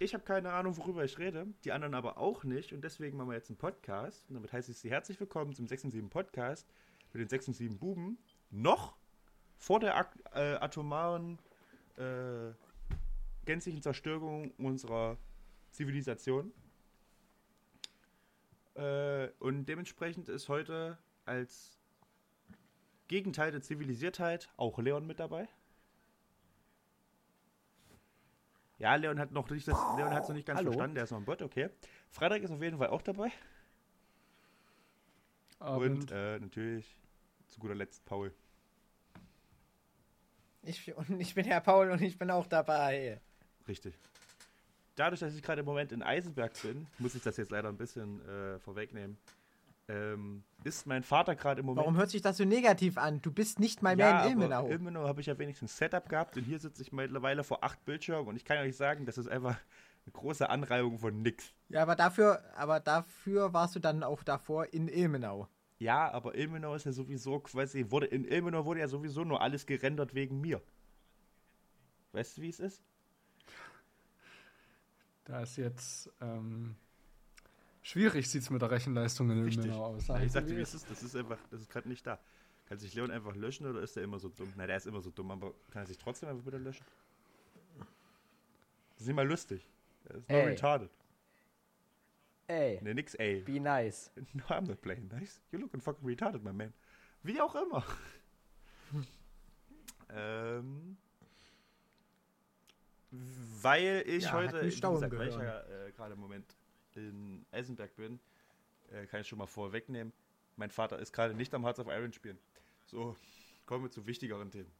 [0.00, 3.28] ich habe keine Ahnung, worüber ich rede, die anderen aber auch nicht und deswegen machen
[3.28, 4.26] wir jetzt einen Podcast.
[4.28, 6.66] Und damit heiße ich Sie herzlich willkommen zum 6 und 7 Podcast
[7.12, 8.18] mit den 6 und 7 Buben.
[8.50, 8.96] Noch
[9.58, 11.38] vor der äh, atomaren
[11.98, 12.52] äh,
[13.44, 15.18] gänzlichen Zerstörung unserer
[15.70, 16.50] Zivilisation.
[18.76, 20.96] Äh, und dementsprechend ist heute
[21.26, 21.78] als
[23.06, 25.46] Gegenteil der Zivilisiertheit auch Leon mit dabei.
[28.80, 30.72] Ja, Leon hat noch nicht das, Leon hat es noch nicht ganz Hallo.
[30.72, 31.68] verstanden, der ist noch ein Bot, okay.
[32.08, 33.30] Frederik ist auf jeden Fall auch dabei.
[35.58, 36.00] Abend.
[36.00, 36.96] Und äh, natürlich
[37.48, 38.32] zu guter Letzt Paul.
[40.62, 43.20] Ich, und ich bin Herr Paul und ich bin auch dabei.
[43.68, 43.94] Richtig.
[44.96, 47.76] Dadurch, dass ich gerade im Moment in Eisenberg bin, muss ich das jetzt leider ein
[47.76, 49.18] bisschen äh, vorwegnehmen.
[49.90, 51.84] Ähm, ist mein Vater gerade im Moment.
[51.84, 53.20] Warum hört sich das so negativ an?
[53.22, 54.58] Du bist nicht mal ja, mehr in Ilmenau.
[54.58, 57.84] aber Ilmenau habe ich ja wenigstens Setup gehabt und hier sitze ich mittlerweile vor acht
[57.84, 59.56] Bildschirmen und ich kann euch sagen, das ist einfach
[60.04, 61.52] eine große Anreihung von nix.
[61.70, 65.48] Ja, aber dafür, aber dafür warst du dann auch davor in Ilmenau.
[65.78, 69.66] Ja, aber Ilmenau ist ja sowieso quasi, wurde, in Ilmenau wurde ja sowieso nur alles
[69.66, 70.60] gerendert wegen mir.
[72.12, 72.82] Weißt du, wie es ist?
[75.24, 76.76] Da ist jetzt ähm,
[77.82, 79.64] schwierig, sieht es mit der Rechenleistung in Richtig.
[79.66, 80.06] Ilmenau aus.
[80.06, 82.18] Ja, ich sagte, wie wie es ist, das ist einfach, das ist gerade nicht da.
[82.66, 84.52] Kann sich Leon einfach löschen oder ist er immer so dumm?
[84.56, 86.84] Na, der ist immer so dumm, aber kann er sich trotzdem einfach wieder löschen?
[88.94, 89.66] Das ist nicht mal lustig.
[90.04, 90.46] Er ist nur Ey.
[90.48, 90.90] retarded.
[92.46, 93.42] Ey, Ne, nix, ey.
[93.42, 94.10] be nice.
[94.34, 95.40] No, I'm not playing nice.
[95.52, 96.72] You're looking fucking retarded, my man.
[97.22, 97.84] Wie auch immer.
[100.10, 100.96] ähm,
[103.10, 104.82] weil ich Ja, heute, gesagt,
[105.16, 105.88] weil ich ja gehört.
[105.88, 106.56] äh, gerade im Moment
[107.08, 108.20] in Eisenberg bin,
[108.92, 110.12] äh, kann ich schon mal vorwegnehmen.
[110.56, 112.38] Mein Vater ist gerade nicht am Hearts of Iron spielen.
[112.86, 113.16] So,
[113.66, 114.70] kommen wir zu wichtigeren Themen.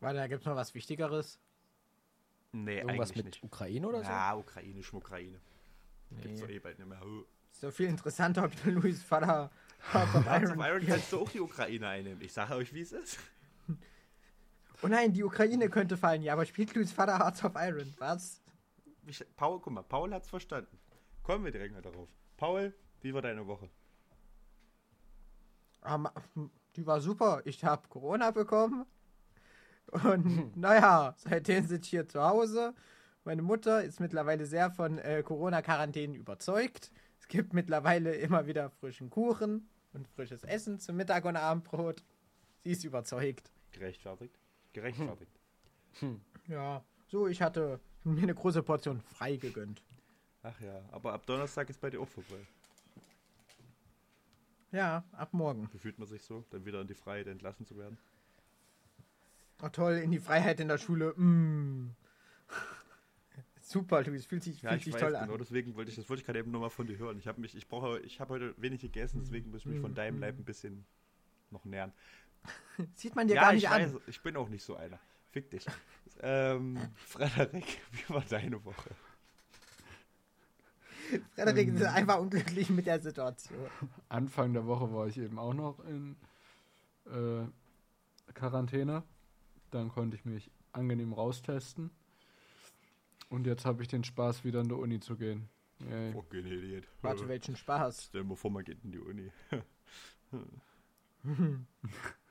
[0.00, 1.38] Warte, da gibt's noch was Wichtigeres.
[2.52, 3.42] Nee, Irgendwas eigentlich mit nicht.
[3.44, 4.10] Ukraine oder so?
[4.10, 5.40] Ja, Ukraine, Schmuckraine.
[6.22, 6.54] Gibt's doch Nee.
[6.54, 7.00] eh bald nicht mehr.
[7.60, 9.50] Doch viel interessanter, ob Louis Vater
[9.92, 12.20] Hearts of Iron kannst du auch die Ukraine einnehmen.
[12.22, 13.18] Ich sage euch, wie es ist.
[14.82, 16.20] Oh nein, die Ukraine könnte fallen.
[16.22, 17.94] Ja, aber spielt Louis Vater Hearts of Iron?
[17.96, 18.42] Was?
[19.06, 20.78] Ich, Paul, guck mal, Paul hat's verstanden.
[21.22, 22.08] Kommen wir direkt mal darauf.
[22.36, 23.70] Paul, wie war deine Woche?
[25.80, 26.12] Ah, ma-
[26.74, 27.42] die war super.
[27.44, 28.84] Ich habe Corona bekommen.
[30.04, 32.74] Und naja, seitdem sitze ich hier zu Hause.
[33.24, 36.90] Meine Mutter ist mittlerweile sehr von äh, Corona-Quarantänen überzeugt.
[37.20, 42.04] Es gibt mittlerweile immer wieder frischen Kuchen und frisches Essen zum Mittag und Abendbrot.
[42.64, 43.50] Sie ist überzeugt.
[43.72, 44.38] Gerechtfertigt?
[44.72, 45.40] Gerechtfertigt.
[46.46, 47.80] Ja, so, ich hatte
[48.14, 49.82] mir eine große Portion frei gegönnt.
[50.42, 52.38] Ach ja, aber ab Donnerstag ist bei dir auch vorbei.
[54.72, 55.68] Ja, ab morgen.
[55.72, 57.98] Wie fühlt man sich so, dann wieder in die Freiheit entlassen zu werden?
[59.62, 61.14] Oh, toll, in die Freiheit in der Schule.
[61.18, 61.94] Mm.
[63.60, 65.38] Super, Luis, fühlt sich, Ja, fühlt ich sich weiß, toll genau an.
[65.38, 67.18] deswegen wollte ich, das wollte ich gerade eben nur mal von dir hören.
[67.18, 69.94] Ich habe mich, ich brauche, ich habe heute wenig gegessen, deswegen muss ich mich von
[69.94, 70.84] deinem Leib ein bisschen
[71.50, 71.92] noch nähern.
[72.94, 74.00] Sieht man dir ja, gar ich nicht weiß, an.
[74.06, 75.00] ich bin auch nicht so einer.
[75.36, 75.66] Fick dich.
[76.20, 78.88] ähm, Frederik, wie war deine Woche?
[81.34, 81.76] Frederik Ähm.
[81.76, 83.68] ist einfach unglücklich mit der Situation.
[84.08, 86.16] Anfang der Woche war ich eben auch noch in
[87.04, 87.44] äh,
[88.32, 89.02] Quarantäne.
[89.70, 91.90] Dann konnte ich mich angenehm raustesten.
[93.28, 95.50] Und jetzt habe ich den Spaß, wieder in die Uni zu gehen.
[95.80, 96.12] Yay.
[96.14, 96.88] Fucking Idiot.
[97.02, 98.06] Warte, welchen Spaß.
[98.08, 99.30] Stell dir mal vor, man geht in die Uni.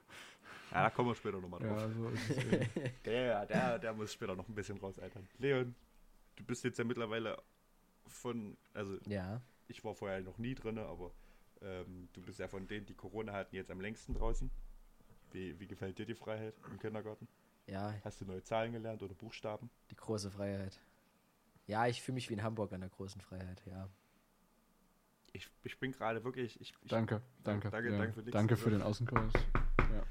[0.75, 1.79] ja, da kommen wir später nochmal drauf.
[1.81, 2.69] Ja, so ist es eben.
[3.05, 5.27] Der, der, der muss später noch ein bisschen rausaltern.
[5.37, 5.75] Leon,
[6.35, 7.37] du bist jetzt ja mittlerweile
[8.07, 9.41] von, also Ja.
[9.67, 11.11] ich war vorher noch nie drin, aber
[11.61, 14.51] ähm, du bist ja von denen, die Corona hatten, jetzt am längsten draußen.
[15.31, 17.27] Wie, wie gefällt dir die Freiheit im Kindergarten?
[17.67, 19.69] Ja, Hast du neue Zahlen gelernt oder Buchstaben?
[19.89, 20.79] die große Freiheit.
[21.67, 23.89] Ja, ich fühle mich wie in Hamburg an der großen Freiheit, ja.
[25.33, 26.61] Ich, ich bin gerade wirklich.
[26.61, 27.69] Ich, ich, Danke, danke.
[27.71, 27.97] Danke, ja.
[27.97, 28.31] danke für nix.
[28.31, 29.33] danke für den Außenkurs.
[29.91, 30.03] Ja,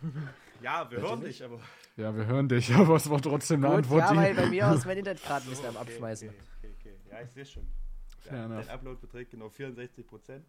[0.60, 1.60] wir hören dich, aber.
[1.96, 4.68] Ja, wir hören dich, aber es war trotzdem eine Gut, Antwort, ja, weil bei mir
[4.70, 6.28] aus mein Internet gerade ein bisschen am Okay, Abschmeißen.
[6.28, 6.96] Okay, okay, okay.
[7.10, 7.66] Ja, ich sehe schon.
[8.20, 8.64] Fair Der, enough.
[8.66, 10.46] der Upload beträgt genau 64 Prozent.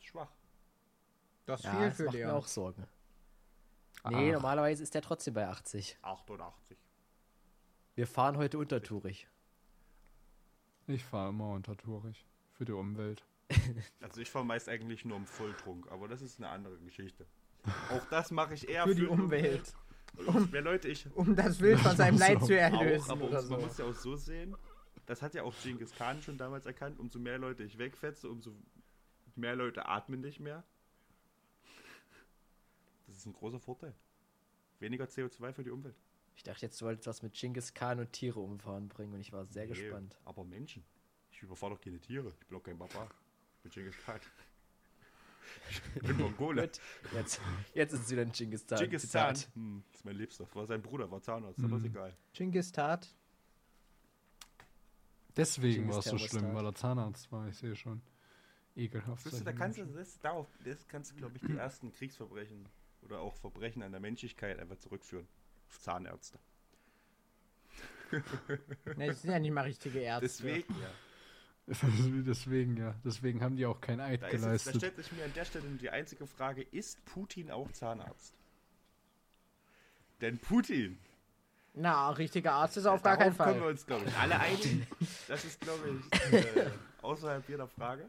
[0.00, 0.30] Schwach.
[1.46, 2.30] Das ist Ja, viel das für macht mir Leon.
[2.36, 2.86] auch Sorgen.
[4.10, 4.34] Nee, Ach.
[4.34, 5.96] normalerweise ist der trotzdem bei 80.
[6.02, 6.76] 88.
[7.94, 9.28] Wir fahren heute untertourig.
[10.88, 12.24] Ich fahre immer untertourig.
[12.54, 13.24] Für die Umwelt.
[14.00, 17.26] Also ich fahre meist eigentlich nur im Volltrunk, aber das ist eine andere Geschichte.
[17.90, 19.72] Auch das mache ich eher Für die Umwelt.
[20.26, 22.46] Um, mehr Leute, ich Um das Wild von seinem Leid So.
[22.46, 23.10] zu auch, erlösen.
[23.10, 23.66] aber oder umso, man so.
[23.66, 24.54] muss ja auch so sehen,
[25.06, 28.52] das hat ja auch Genghis Khan schon damals erkannt, umso mehr Leute ich wegfetze, umso
[29.36, 30.64] mehr Leute atmen nicht mehr.
[33.06, 33.94] Das ist ein großer Vorteil.
[34.80, 35.96] Weniger CO2 für die Umwelt.
[36.36, 39.32] Ich dachte jetzt, du wolltest was mit Genghis Khan und Tiere umfahren bringen und ich
[39.32, 40.18] war sehr Nee, gespannt.
[40.24, 40.84] Aber Menschen.
[41.30, 42.32] Ich überfahre doch keine Tiere.
[42.40, 43.08] Ich bin doch kein Papa.
[43.56, 44.20] Ich bin Genghis Khan.
[45.94, 46.70] Ich bin Mongole.
[47.12, 47.40] Jetzt,
[47.74, 48.78] jetzt ist es wieder ein Genghis Khan.
[48.78, 49.36] Genghis Khan.
[49.54, 50.46] Hm, das ist mein Liebster.
[50.54, 51.88] War sein Bruder, war Zahnarzt, aber ist Mhm.
[51.88, 52.16] egal.
[52.32, 53.08] Genghis Tat.
[55.36, 57.48] Deswegen war es so schlimm, weil er Zahnarzt war.
[57.48, 58.02] Ich sehe schon.
[58.76, 59.22] Ekelhaft.
[59.28, 62.68] Solche da kannst du, das, darauf, das kannst du, glaube ich, die ersten Kriegsverbrechen
[63.02, 65.26] oder auch Verbrechen an der Menschlichkeit einfach zurückführen.
[65.68, 66.38] Auf Zahnärzte.
[68.96, 70.26] Ne, das sind ja nicht mal richtige Ärzte.
[70.26, 70.90] Deswegen, ja.
[72.26, 72.94] Deswegen, ja.
[73.04, 74.76] Deswegen haben die auch kein Eid Da, ist jetzt, da geleistet.
[74.76, 78.34] stellt sich mir an der Stelle die einzige Frage, ist Putin auch Zahnarzt?
[80.20, 80.98] Denn Putin,
[81.74, 83.70] Na, richtiger Arzt ist er auf gar keinen können wir Fall.
[83.70, 84.86] uns, glaube ich, alle einigen.
[85.28, 86.70] Das ist, glaube ich, äh,
[87.00, 88.08] außerhalb jeder Frage.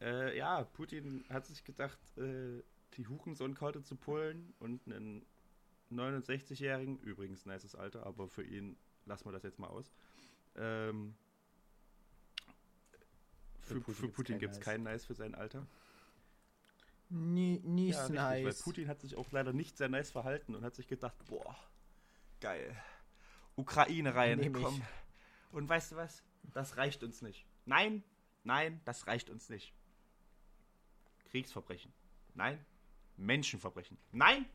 [0.00, 2.62] Äh, ja, Putin hat sich gedacht, äh,
[2.96, 5.24] die Hurensohn-Karte zu pullen und einen
[5.90, 8.76] 69-Jährigen, übrigens nices Alter, aber für ihn
[9.06, 9.90] lassen wir das jetzt mal aus.
[10.56, 11.14] Ähm,
[13.64, 14.64] für, Für Putin für Putin gibt es Nice.
[14.64, 15.66] kein Nice für sein Alter.
[17.10, 18.62] Nie, nie Ja, richtig, weil nice.
[18.62, 21.56] Putin hat sich auch leider nicht sehr nice verhalten und hat sich gedacht, boah,
[22.40, 22.74] geil.
[23.56, 24.82] Ukraine rein, komm.
[25.52, 26.22] Und weißt du was?
[26.52, 27.46] Das reicht uns nicht.
[27.66, 28.02] Nein,
[28.42, 29.72] nein, das reicht uns nicht.
[31.30, 31.92] Kriegsverbrechen.
[32.34, 32.64] Nein.
[33.16, 33.96] Menschenverbrechen.
[34.12, 34.46] Nein.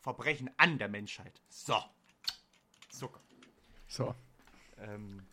[0.00, 1.40] Verbrechen an der Menschheit.
[1.48, 1.82] So.
[2.90, 3.20] Zucker.
[3.88, 4.14] So.
[4.78, 5.26] Ähm,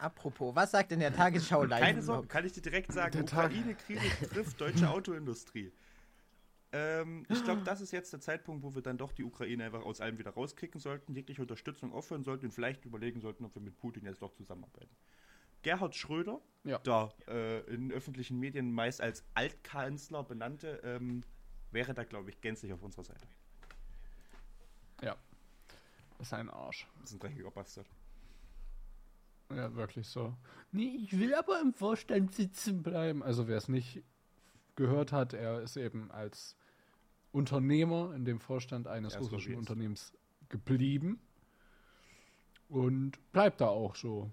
[0.00, 1.80] Apropos, was sagt in der Tagesschau live?
[1.80, 3.20] Keine Sorge, kann ich dir direkt sagen.
[3.20, 5.72] Ukraine-Krise trifft deutsche Autoindustrie.
[6.72, 9.82] Ähm, ich glaube, das ist jetzt der Zeitpunkt, wo wir dann doch die Ukraine einfach
[9.84, 13.60] aus allem wieder rauskicken sollten, jegliche Unterstützung aufhören sollten und vielleicht überlegen sollten, ob wir
[13.62, 14.94] mit Putin jetzt doch zusammenarbeiten.
[15.62, 16.78] Gerhard Schröder, Ja.
[16.78, 21.24] der äh, in öffentlichen Medien meist als Altkanzler benannte, ähm,
[21.72, 23.26] wäre da, glaube ich, gänzlich auf unserer Seite.
[25.02, 25.16] Ja.
[26.18, 26.86] Das ist ein Arsch.
[27.00, 27.86] Das ist ein dreckiger Bastard.
[29.54, 30.34] Ja, wirklich so.
[30.72, 33.22] Nee, ich will aber im Vorstand sitzen bleiben.
[33.22, 34.02] Also wer es nicht
[34.76, 36.56] gehört hat, er ist eben als
[37.32, 39.70] Unternehmer in dem Vorstand eines ist russischen Lobbyist.
[39.70, 40.12] Unternehmens
[40.48, 41.20] geblieben
[42.68, 44.30] und bleibt da auch so,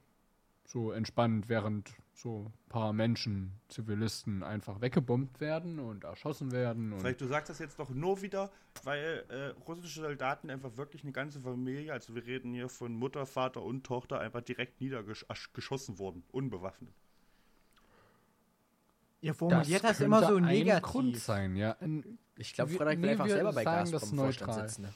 [0.66, 6.94] so entspannt, während so ein paar Menschen, Zivilisten einfach weggebombt werden und erschossen werden.
[6.94, 8.52] Und Vielleicht du sagst das jetzt doch nur wieder,
[8.84, 13.26] weil äh, russische Soldaten einfach wirklich eine ganze Familie, also wir reden hier von Mutter,
[13.28, 16.94] Vater und Tochter, einfach direkt niedergeschossen wurden, unbewaffnet.
[19.22, 20.92] Ihr formuliert das, immer könnte so ein negativ.
[20.92, 21.76] Grund sein, ja.
[22.36, 24.82] Ich glaube, Frederik will nee, einfach selber bei sagen Gazprom das im Vorstand sitzen.
[24.84, 24.94] Ne?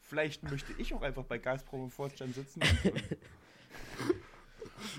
[0.00, 2.60] Vielleicht möchte ich auch einfach bei Gazprom im Vorstand sitzen.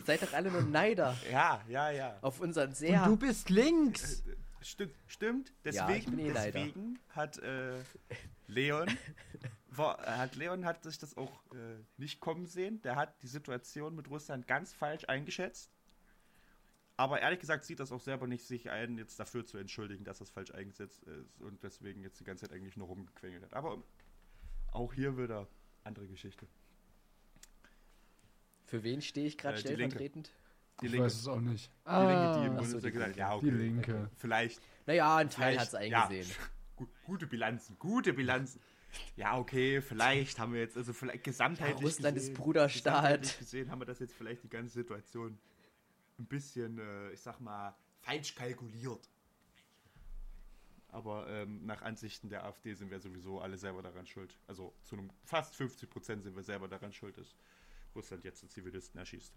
[0.08, 2.18] Und, und, Seid doch alle nur Neider ja, ja, ja.
[2.22, 3.06] auf unseren Und sehr...
[3.06, 4.24] du bist links.
[4.62, 5.54] Stimmt, stimmt.
[5.64, 7.80] Ja, ich Deswegen, bin eh deswegen hat äh,
[8.48, 8.90] Leon,
[9.70, 12.82] war, hat Leon hat sich das auch äh, nicht kommen sehen.
[12.82, 15.72] Der hat die Situation mit Russland ganz falsch eingeschätzt.
[16.98, 20.18] Aber ehrlich gesagt sieht das auch selber nicht sich ein, jetzt dafür zu entschuldigen, dass
[20.18, 23.54] das falsch eingesetzt ist und deswegen jetzt die ganze Zeit eigentlich nur rumgequengelt hat.
[23.54, 23.84] Aber
[24.72, 25.48] auch hier wieder
[25.84, 26.48] andere Geschichte.
[28.68, 29.84] Für wen stehe ich gerade Äh, die Linke.
[29.96, 30.32] stellvertretend?
[30.82, 31.72] Die ich Linke, weiß es auch nicht.
[31.88, 33.46] die, Linke, die im Ah, so, Bundestag die gesagt ja, okay.
[33.46, 34.12] die Linke.
[34.18, 36.28] Vielleicht Naja, ein Teil hat es eingesehen.
[36.28, 36.36] Ja,
[36.76, 38.62] gu- gute Bilanzen, gute Bilanzen.
[39.16, 43.04] Ja, okay, vielleicht haben wir jetzt, also vielleicht gesamtheitlich Russland ist gesehen, Bruderstaat.
[43.22, 45.38] gesamtheitlich gesehen haben wir das jetzt vielleicht die ganze Situation
[46.20, 49.10] ein bisschen, äh, ich sag mal, falsch kalkuliert.
[50.90, 54.38] Aber ähm, nach Ansichten der AfD sind wir sowieso alle selber daran schuld.
[54.48, 57.36] Also zu einem fast 50 Prozent sind wir selber daran schuld, dass
[57.98, 59.34] Russland jetzt die Zivilisten erschießt.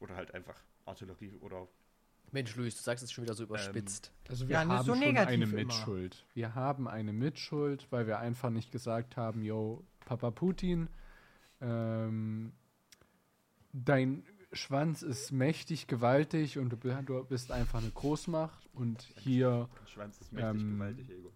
[0.00, 1.66] Oder halt einfach Artillerie oder
[2.30, 4.12] Mensch, Luis, du sagst es schon wieder so überspitzt.
[4.28, 5.54] Also wir Ja, nicht haben so schon negativ eine immer.
[5.54, 6.26] Mitschuld.
[6.34, 10.88] Wir haben eine Mitschuld, weil wir einfach nicht gesagt haben, yo, Papa Putin,
[11.62, 12.52] ähm,
[13.72, 19.68] dein Schwanz ist mächtig, gewaltig und du, bi- du bist einfach eine Großmacht und hier
[19.86, 21.32] Schwanz ist mächtig Ähm, gewaltig, Ego.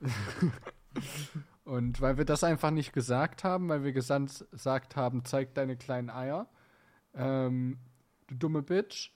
[1.70, 6.10] und weil wir das einfach nicht gesagt haben, weil wir gesagt haben, zeig deine kleinen
[6.10, 6.48] Eier,
[7.14, 7.78] ähm,
[8.26, 9.12] du dumme Bitch,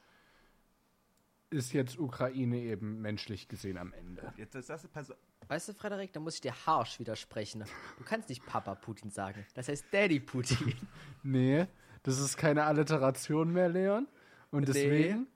[1.50, 4.32] ist jetzt Ukraine eben menschlich gesehen am Ende.
[4.36, 5.12] Jetzt, das, das, pass,
[5.48, 7.64] Weißt du, Frederik, da muss ich dir harsch widersprechen.
[7.98, 9.44] Du kannst nicht Papa Putin sagen.
[9.54, 10.74] Das heißt Daddy Putin.
[11.24, 11.66] Nee,
[12.04, 14.06] das ist keine Alliteration mehr, Leon.
[14.52, 14.66] Und Nee.
[14.66, 15.26] deswegen.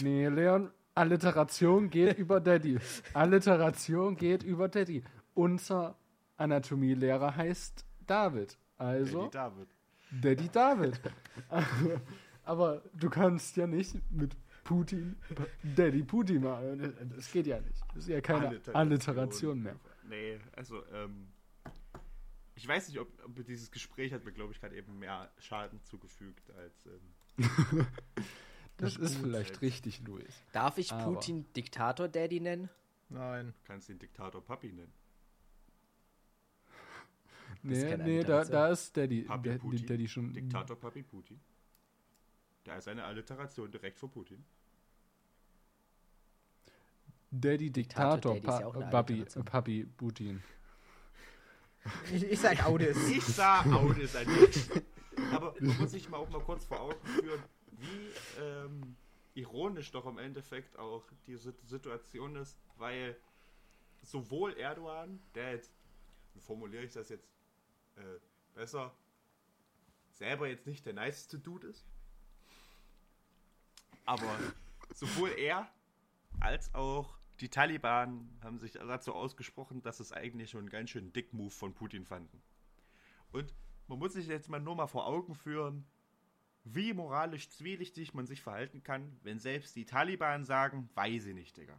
[0.00, 2.78] Nee, Leon, Alliteration geht über Daddy.
[3.14, 5.02] Alliteration geht über Daddy.
[5.38, 5.96] Unser
[6.36, 8.58] Anatomielehrer heißt David.
[8.76, 9.68] Also Lady David.
[10.10, 11.00] Daddy David.
[12.44, 15.16] Aber du kannst ja nicht mit Putin,
[15.76, 16.76] Daddy Putin mal.
[17.14, 17.80] Das geht ja nicht.
[17.94, 19.76] Das ist ja keine Alliteration mehr.
[20.08, 21.28] Nee, also, ähm,
[22.56, 25.80] ich weiß nicht, ob, ob dieses Gespräch hat mir, glaube ich, gerade eben mehr Schaden
[25.84, 26.86] zugefügt als.
[26.86, 27.86] Ähm,
[28.76, 30.42] Das ist vielleicht richtig, Luis.
[30.52, 32.70] Darf ich Aber- Putin Diktator-Daddy nennen?
[33.08, 33.46] Nein.
[33.48, 34.72] du kannst den Diktator Papi
[37.62, 38.04] nennen.
[38.04, 39.86] Nee, nee, da, da ist Daddy, Papi der, Putin.
[39.86, 40.32] Daddy schon.
[40.32, 41.40] Diktator Papi Putin.
[42.64, 44.44] Da ist eine Alliteration direkt vor Putin.
[47.30, 48.60] Daddy Diktator Daddy pa
[48.90, 49.24] Papi.
[49.44, 50.42] Papi Putin.
[52.12, 52.96] Ich, ich sag Audis.
[53.08, 54.14] Ich sah Audis.
[55.32, 58.96] Aber man muss sich mal auch mal kurz vor Augen führen, wie ähm,
[59.34, 63.16] ironisch doch im Endeffekt auch diese Situation ist, weil
[64.02, 65.72] sowohl Erdogan, der jetzt,
[66.34, 67.28] wie formuliere ich das jetzt
[67.98, 68.18] äh,
[68.54, 68.94] besser,
[70.12, 71.84] selber jetzt nicht der niceste Dude ist,
[74.04, 74.38] aber
[74.94, 75.70] sowohl er
[76.40, 81.12] als auch die Taliban haben sich dazu ausgesprochen, dass es eigentlich schon einen ganz schön
[81.12, 82.42] dick Move von Putin fanden.
[83.32, 83.54] Und
[83.86, 85.86] man muss sich jetzt mal nur mal vor Augen führen,
[86.64, 91.56] wie moralisch zwielichtig man sich verhalten kann, wenn selbst die Taliban sagen, weiß ich nicht,
[91.56, 91.78] Digga.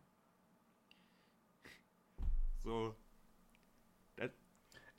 [2.57, 2.95] So.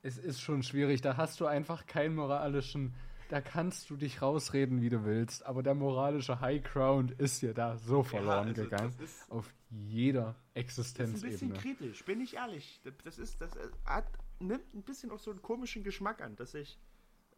[0.03, 2.95] Es ist schon schwierig, da hast du einfach keinen moralischen,
[3.29, 7.53] da kannst du dich rausreden, wie du willst, aber der moralische High Ground ist dir
[7.53, 8.95] da so verloren also gegangen.
[9.29, 12.81] auf jeder das ist ein bisschen kritisch, bin ich ehrlich.
[13.05, 13.53] Das- ist, das
[13.85, 14.07] hat,
[14.39, 16.79] nimmt ein bisschen auch so einen komischen Geschmack an, dass sich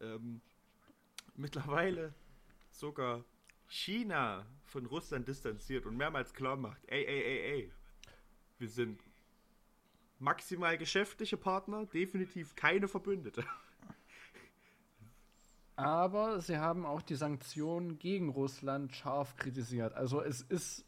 [0.00, 0.40] ähm,
[1.35, 2.14] mittlerweile
[2.71, 3.25] sogar
[3.66, 7.73] China von Russland distanziert und mehrmals klar macht, ey, ey, ey, ey,
[8.59, 9.00] wir sind
[10.22, 13.44] maximal geschäftliche Partner, definitiv keine Verbündete.
[15.74, 19.94] Aber sie haben auch die Sanktionen gegen Russland scharf kritisiert.
[19.94, 20.84] Also es ist,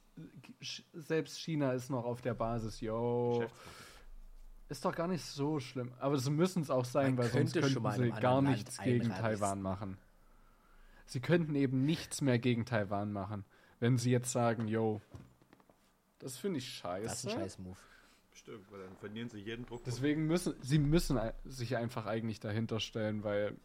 [0.93, 3.45] selbst China ist noch auf der Basis, yo,
[4.69, 5.93] ist doch gar nicht so schlimm.
[5.99, 9.09] Aber sie müssen es auch sein, Man weil sonst könnten sie gar nichts Land gegen.
[9.09, 9.99] Taiwan machen.
[11.07, 13.45] Sie könnten eben nichts mehr gegen Taiwan machen,
[13.81, 15.03] wenn sie jetzt sagen, yo,
[16.19, 17.07] das finde ich scheiße.
[17.07, 17.77] Das ist ein scheiß Move.
[18.35, 19.85] Stimmt, weil dann verlieren sie jeden Druck.
[19.85, 23.57] Deswegen müssen sie müssen sich einfach eigentlich dahinter stellen, weil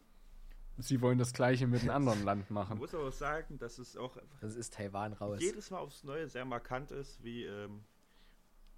[0.78, 2.78] sie wollen das Gleiche mit einem anderen Land Man machen.
[2.78, 5.38] muss aber sagen, dass es auch einfach Das ist Taiwan raus.
[5.40, 7.82] jedes Mal aufs Neue sehr markant ist, wie ähm,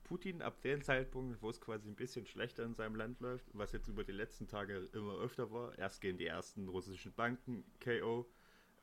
[0.05, 3.73] Putin ab dem Zeitpunkt, wo es quasi ein bisschen schlechter in seinem Land läuft, was
[3.73, 5.79] jetzt über die letzten Tage immer öfter war.
[5.79, 8.27] Erst gehen die ersten russischen Banken KO,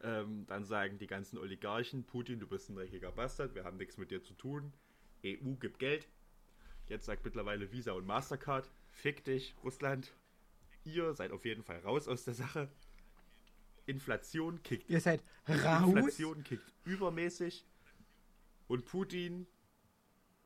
[0.02, 3.98] ähm, dann sagen die ganzen Oligarchen, Putin, du bist ein dreckiger Bastard, wir haben nichts
[3.98, 4.72] mit dir zu tun.
[5.26, 6.08] EU gibt Geld.
[6.90, 10.12] Jetzt sagt mittlerweile Visa und Mastercard, fick dich, Russland.
[10.84, 12.68] Ihr seid auf jeden Fall raus aus der Sache.
[13.86, 15.88] Inflation kickt Ihr seid raus.
[15.88, 17.66] Inflation kickt übermäßig
[18.68, 19.46] und Putin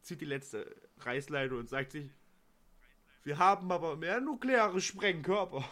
[0.01, 2.09] zieht die letzte Reißleine und sagt sich,
[3.23, 5.63] wir haben aber mehr nukleare Sprengkörper.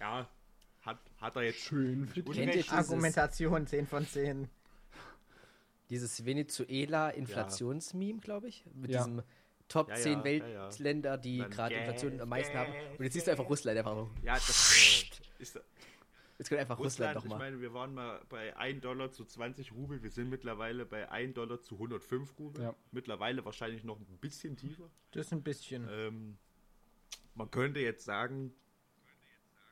[0.00, 0.26] ja,
[0.80, 2.10] hat, hat er jetzt Schön.
[2.12, 4.48] Kennt Argumentation 10 von 10.
[5.90, 8.64] Dieses Venezuela-Inflationsmeme, glaube ich.
[8.74, 8.98] Mit Ja.
[9.04, 9.22] diesem
[9.68, 10.62] Top Ja, 10 ja, ja, ja.
[10.64, 12.72] Weltländer, die gerade Inflation am meisten haben.
[12.98, 14.06] Und jetzt siehst du einfach Russland einfach.
[14.22, 14.48] Ja, das
[15.38, 15.60] ist
[16.38, 17.24] Jetzt kommt einfach Russland, Russland.
[17.24, 17.50] Ich nochmal.
[17.50, 20.02] meine, wir waren mal bei 1 Dollar zu 20 Rubel.
[20.02, 22.62] Wir sind mittlerweile bei 1 Dollar zu 105 Rubel.
[22.62, 22.74] Ja.
[22.92, 24.90] Mittlerweile wahrscheinlich noch ein bisschen tiefer.
[25.12, 25.88] Das ist ein bisschen.
[25.90, 26.36] Ähm,
[27.34, 28.52] man könnte jetzt sagen,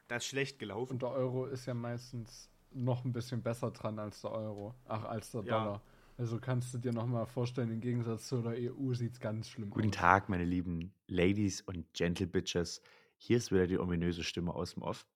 [0.08, 0.94] das ist schlecht gelaufen.
[0.94, 4.74] Und der Euro ist ja meistens noch ein bisschen besser dran als der Euro.
[4.86, 5.58] Ach, als der Ja.
[5.58, 5.82] Dollar.
[6.16, 9.70] Also kannst du dir nochmal vorstellen, im Gegensatz zu der EU sieht es ganz schlimm
[9.70, 9.94] Guten aus.
[9.94, 12.82] Tag, meine lieben Ladies und Gentle Bitches.
[13.16, 15.06] Hier ist wieder die ominöse Stimme aus dem Off.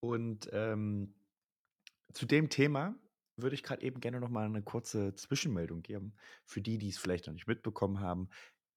[0.00, 1.14] Und ähm,
[2.12, 2.94] zu dem Thema
[3.36, 6.14] würde ich gerade eben gerne noch mal eine kurze Zwischenmeldung geben.
[6.46, 8.30] Für die, die es vielleicht noch nicht mitbekommen haben,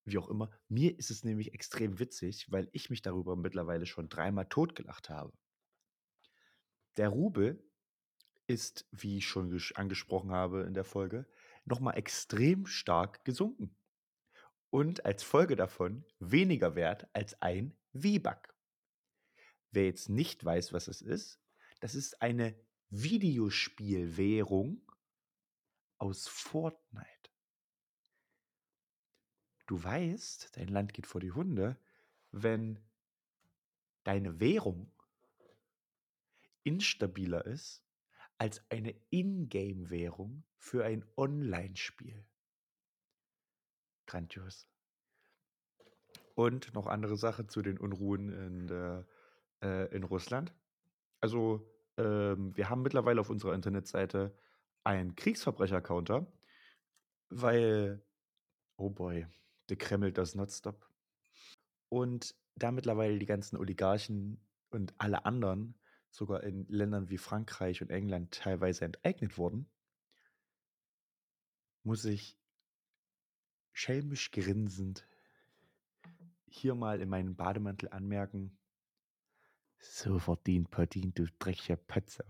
[0.03, 0.49] wie auch immer.
[0.67, 5.31] Mir ist es nämlich extrem witzig, weil ich mich darüber mittlerweile schon dreimal totgelacht habe.
[6.97, 7.63] Der Rubel
[8.47, 11.27] ist, wie ich schon angesprochen habe in der Folge,
[11.67, 13.75] nochmal extrem stark gesunken
[14.69, 18.55] und als Folge davon weniger wert als ein V-Buck.
[19.71, 21.39] Wer jetzt nicht weiß, was es ist,
[21.81, 22.57] das ist eine
[22.89, 24.81] Videospielwährung
[25.97, 27.07] aus Fortnite.
[29.67, 31.77] Du weißt, dein Land geht vor die Hunde,
[32.31, 32.79] wenn
[34.03, 34.93] deine Währung
[36.63, 37.86] instabiler ist
[38.37, 42.25] als eine Ingame-Währung für ein Online-Spiel.
[44.05, 44.67] Grandios.
[46.35, 49.07] Und noch andere Sache zu den Unruhen in, der,
[49.61, 50.53] äh, in Russland.
[51.19, 51.67] Also,
[51.97, 54.37] ähm, wir haben mittlerweile auf unserer Internetseite
[54.83, 56.31] ein Kriegsverbrecher-Counter,
[57.29, 58.03] weil,
[58.77, 59.27] oh boy,
[59.69, 60.87] der Kreml does not stop.
[61.89, 64.39] Und da mittlerweile die ganzen Oligarchen
[64.69, 65.75] und alle anderen
[66.17, 69.69] sogar in Ländern wie Frankreich und England teilweise enteignet wurden,
[71.83, 72.37] muss ich
[73.71, 75.07] schelmisch grinsend
[76.47, 78.57] hier mal in meinen Bademantel anmerken,
[79.77, 82.25] so verdient Putin, du dreckiger Patzer.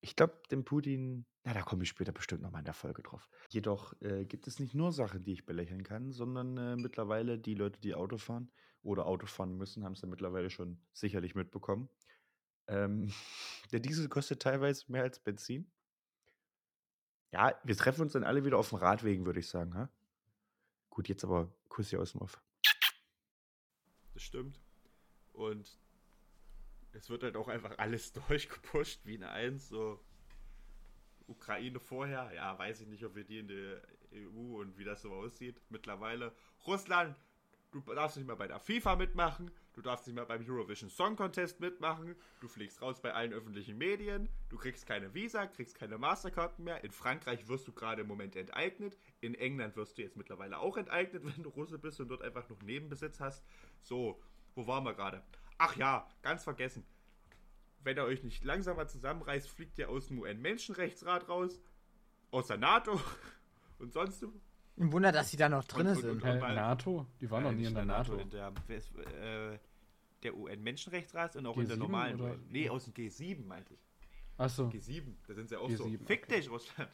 [0.00, 3.28] Ich glaube, dem Putin, na, da komme ich später bestimmt nochmal in der Folge drauf.
[3.50, 7.54] Jedoch äh, gibt es nicht nur Sachen, die ich belächeln kann, sondern äh, mittlerweile die
[7.54, 8.50] Leute, die Auto fahren
[8.82, 11.88] oder Auto fahren müssen, haben es ja mittlerweile schon sicherlich mitbekommen.
[12.68, 13.12] Ähm,
[13.72, 15.70] der Diesel kostet teilweise mehr als Benzin.
[17.32, 19.74] Ja, wir treffen uns dann alle wieder auf dem Radwegen, würde ich sagen.
[19.74, 19.90] Ha?
[20.88, 22.40] Gut, jetzt aber Kuss hier aus dem Off.
[24.12, 24.60] Das stimmt.
[25.32, 25.76] Und
[26.92, 29.68] es wird halt auch einfach alles durchgepusht wie eine Eins.
[29.68, 30.00] So
[31.26, 35.02] Ukraine vorher, ja, weiß ich nicht, ob wir die in der EU und wie das
[35.02, 35.60] so aussieht.
[35.70, 36.32] Mittlerweile
[36.66, 37.16] Russland,
[37.74, 41.16] du darfst nicht mehr bei der FIFA mitmachen, du darfst nicht mehr beim Eurovision Song
[41.16, 45.98] Contest mitmachen, du fliegst raus bei allen öffentlichen Medien, du kriegst keine Visa, kriegst keine
[45.98, 46.84] Masterkarten mehr.
[46.84, 50.76] In Frankreich wirst du gerade im Moment enteignet, in England wirst du jetzt mittlerweile auch
[50.76, 53.44] enteignet, wenn du Russe bist und dort einfach noch Nebenbesitz hast.
[53.82, 54.22] So,
[54.54, 55.22] wo waren wir gerade?
[55.58, 56.86] Ach ja, ganz vergessen.
[57.82, 61.60] Wenn ihr euch nicht langsamer zusammenreißt, fliegt ihr aus dem UN-Menschenrechtsrat raus,
[62.30, 63.00] aus der NATO
[63.78, 64.24] und sonst
[64.76, 66.10] Ein Wunder, dass sie da noch drin Und- und- sind.
[66.10, 67.06] und- Hä, weil- NATO?
[67.20, 68.16] Die waren noch nie in der NATO.
[68.16, 69.58] In der, äh,
[70.22, 72.20] der UN-Menschenrechtsrat und auch in der G7 normalen.
[72.20, 72.36] oder-.
[72.48, 73.80] Nee, aus dem G7 meinte ich.
[74.36, 74.68] Achso.
[74.68, 75.84] G7, da sind sie auch G7, so.
[76.06, 76.36] Fick okay.
[76.40, 76.90] dich, Russland.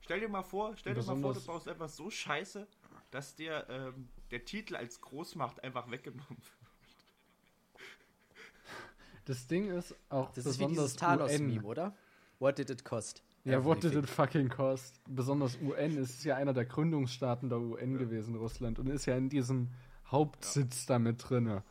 [0.00, 2.66] Stell dir mal vor, stell dir mal vor, du Besonders- baust einfach so scheiße,
[3.10, 7.82] dass dir ähm, der Titel als Großmacht einfach weggenommen wird.
[9.26, 11.64] Das Ding ist auch Das ist wie besonders dieses Thanos-Meme, UN.
[11.64, 11.96] oder?
[12.38, 13.22] What did it cost?
[13.46, 15.00] Ja, what did it fucking cost?
[15.08, 19.28] Besonders UN ist ja einer der Gründungsstaaten der UN gewesen, Russland, und ist ja in
[19.28, 19.70] diesem
[20.10, 21.62] Hauptsitz da mit drinne.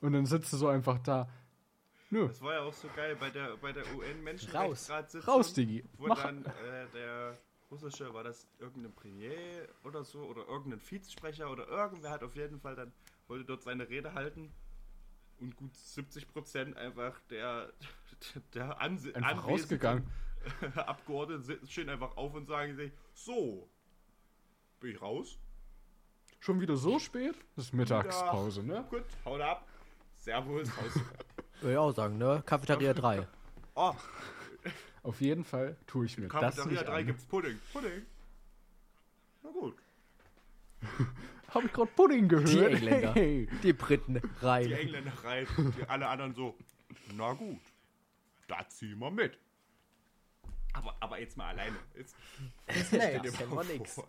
[0.00, 1.28] Und dann sitzt du so einfach da.
[2.10, 5.30] Nö, Das war ja auch so geil bei der, bei der UN-Menschenrechtsratssitzung.
[5.32, 5.84] raus, Digi.
[5.98, 6.22] Wo Mach.
[6.22, 7.38] dann äh, der
[7.70, 12.58] russische, war das irgendein Premier oder so, oder irgendein Vizesprecher oder irgendwer hat auf jeden
[12.58, 12.92] Fall dann,
[13.28, 14.50] wollte dort seine Rede halten
[15.40, 17.72] und gut 70 Prozent einfach der,
[18.54, 20.10] der Anse Einfach anwesenden rausgegangen.
[20.76, 23.68] Abgeordneten stehen einfach auf und sagen sich, so,
[24.80, 25.38] bin ich raus?
[26.40, 27.34] Schon wieder so spät?
[27.56, 28.84] Das ist Mittagspause, ne?
[28.90, 29.66] Gut, haut ab.
[30.16, 31.00] Servus, raus.
[31.60, 32.42] Würde ich auch sagen, ne?
[32.44, 33.26] Cafeteria 3.
[33.74, 33.94] Oh,
[35.04, 37.06] Auf jeden Fall tue ich mir das Cafeteria nicht 3 an.
[37.06, 37.58] gibt's Pudding.
[37.72, 38.06] Pudding.
[39.42, 39.76] Na gut.
[41.48, 42.48] Habe ich gerade Pudding gehört?
[42.48, 43.14] Die Engländer.
[43.14, 43.48] Hey.
[43.62, 44.70] Die Briten Die rein.
[44.72, 45.46] Engländer rein,
[45.78, 46.56] die alle anderen so,
[47.14, 47.60] na gut,
[48.48, 49.38] da ziehen wir mit.
[50.72, 51.76] Aber, aber jetzt mal alleine.
[51.94, 52.14] Jetzt,
[52.68, 53.36] dir Snacks.
[53.36, 54.00] kennt mal man nix.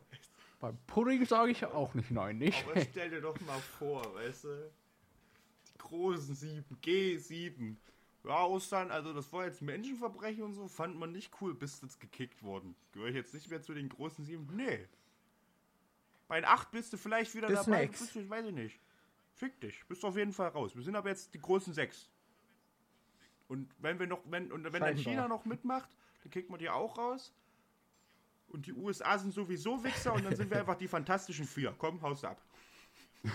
[0.60, 2.66] Beim Pudding sage ich auch nicht nein, nicht.
[2.66, 4.72] Aber stell dir doch mal vor, weißt du,
[5.68, 7.76] die großen sieben, G7.
[8.24, 12.00] Ja, Russland, also das war jetzt Menschenverbrechen und so, fand man nicht cool, bist jetzt
[12.00, 12.76] gekickt worden.
[12.94, 14.48] Gehöre ich jetzt nicht mehr zu den großen sieben?
[14.56, 14.88] Nee.
[16.30, 17.86] Bei den acht bist du vielleicht wieder Die dabei.
[17.86, 18.00] Snacks.
[18.00, 18.80] Bist du, weiß ich nicht.
[19.34, 20.74] Fick dich, bist du auf jeden Fall raus.
[20.76, 22.10] Wir sind aber jetzt die großen sechs.
[23.50, 24.96] Und wenn wir noch, wenn, und wenn dann.
[24.96, 25.90] China noch mitmacht,
[26.24, 27.34] dann kriegt man die auch raus.
[28.48, 31.74] Und die USA sind sowieso Wichser und dann sind wir einfach die fantastischen vier.
[31.78, 32.42] Komm, haust ab.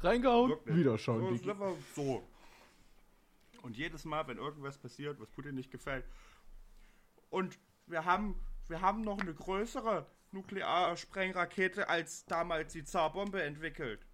[0.00, 0.76] Reingehauen, Wirklich.
[0.76, 1.38] wieder schauen.
[1.38, 2.22] So, so.
[3.62, 6.04] Und jedes Mal, wenn irgendwas passiert, was Putin nicht gefällt.
[7.28, 8.36] Und wir haben,
[8.68, 14.06] wir haben noch eine größere Nuklearsprengrakete als damals die Zarbombe entwickelt.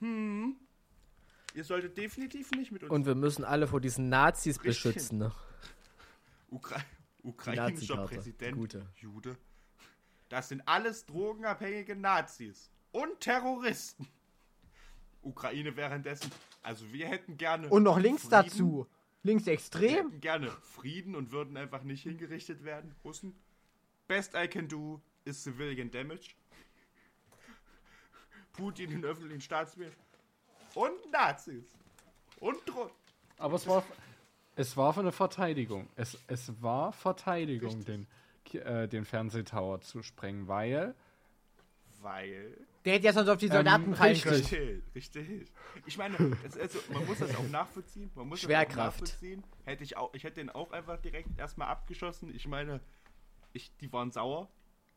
[0.00, 0.56] Hm.
[1.54, 2.90] Ihr solltet definitiv nicht mit uns.
[2.90, 4.82] Und wir müssen alle vor diesen Nazis Richtig.
[4.82, 5.32] beschützen, ne?
[6.54, 6.80] Ukra
[7.22, 8.86] ukrainischer Präsident, gute.
[8.96, 9.36] Jude.
[10.28, 14.06] Das sind alles drogenabhängige Nazis und Terroristen.
[15.22, 16.30] Ukraine währenddessen.
[16.62, 17.68] Also wir hätten gerne.
[17.68, 18.30] Und noch links Frieden.
[18.30, 18.86] dazu.
[19.22, 19.90] Wir Linksextrem.
[19.90, 23.34] hätten gerne Frieden und würden einfach nicht hingerichtet werden, Russen.
[24.06, 26.34] Best I can do is civilian damage.
[28.52, 29.96] Putin in öffentlichen Staatsmedien.
[30.74, 31.64] Und Nazis.
[32.38, 32.90] Und Dro
[33.38, 33.82] Aber es war,
[34.56, 35.88] es war für eine Verteidigung.
[35.96, 38.06] Es, es war Verteidigung, den,
[38.52, 40.94] äh, den Fernsehtower zu sprengen, weil
[42.00, 42.56] Weil.
[42.84, 44.50] Der hätte ja sonst auf die Soldaten Ähm, fallen richtig.
[44.50, 44.82] können.
[44.94, 45.52] Richtig, richtig.
[45.86, 48.10] Ich meine, es, also, man muss das auch nachvollziehen.
[48.14, 49.00] Man muss Schwerkraft.
[49.00, 49.44] Das auch nachvollziehen.
[49.64, 52.34] Hätte ich auch, ich hätte den auch einfach direkt erstmal abgeschossen.
[52.34, 52.80] Ich meine,
[53.54, 54.50] ich, die waren sauer.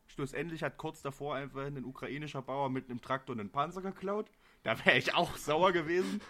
[0.06, 4.30] Schlussendlich hat kurz davor einfach ein ukrainischer Bauer mit einem Traktor einen Panzer geklaut.
[4.62, 6.20] Da wäre ich auch sauer gewesen.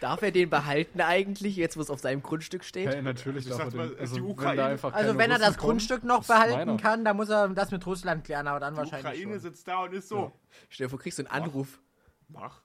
[0.00, 2.92] Darf er den behalten eigentlich, jetzt wo es auf seinem Grundstück steht?
[2.92, 3.96] Ja, natürlich Ich darf er mal, den.
[3.96, 6.76] die Also, wenn Ukraine- da einfach Also wenn er das Grundstück noch behalten meiner.
[6.76, 9.40] kann, dann muss er das mit Russland klären, aber dann Die wahrscheinlich Ukraine schon.
[9.40, 10.32] sitzt da und ist so.
[10.68, 11.80] Stell dir vor, kriegst du einen Anruf
[12.28, 12.60] Mach.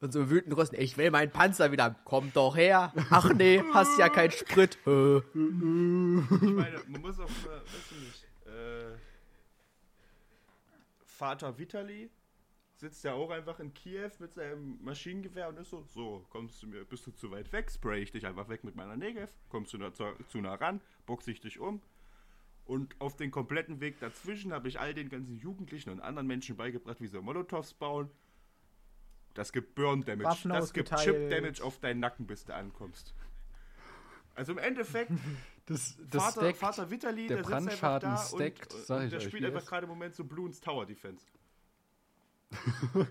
[0.00, 0.74] von so wütenden Russen.
[0.78, 1.94] Ich will meinen Panzer wieder.
[2.04, 2.92] Komm doch her.
[3.10, 4.78] Ach nee, hast ja keinen Sprit.
[4.86, 5.18] Äh.
[5.18, 8.96] Ich meine, man muss auch mal, weiß ich nicht, äh,
[11.04, 12.10] Vater Vitali
[12.80, 16.66] sitzt ja auch einfach in Kiew mit seinem Maschinengewehr und ist so, so, kommst du
[16.66, 19.72] mir, bist du zu weit weg, spray ich dich einfach weg mit meiner Negev, kommst
[19.72, 21.82] du da zu, zu nah ran, boxe ich dich um.
[22.64, 26.56] Und auf den kompletten Weg dazwischen habe ich all den ganzen Jugendlichen und anderen Menschen
[26.56, 28.10] beigebracht, wie sie Molotovs bauen.
[29.34, 31.30] Das gibt Burn Damage, Waffen das gibt Chip.
[31.30, 33.14] Damage auf deinen Nacken, bis du ankommst.
[34.34, 35.10] Also im Endeffekt
[35.70, 36.58] Das, das Vater, stackt.
[36.58, 39.64] Vater Vitali, der der, Brandschaden da stackt, und, sag und ich der euch, spielt einfach
[39.64, 41.24] gerade im Moment so Bloons Tower Defense.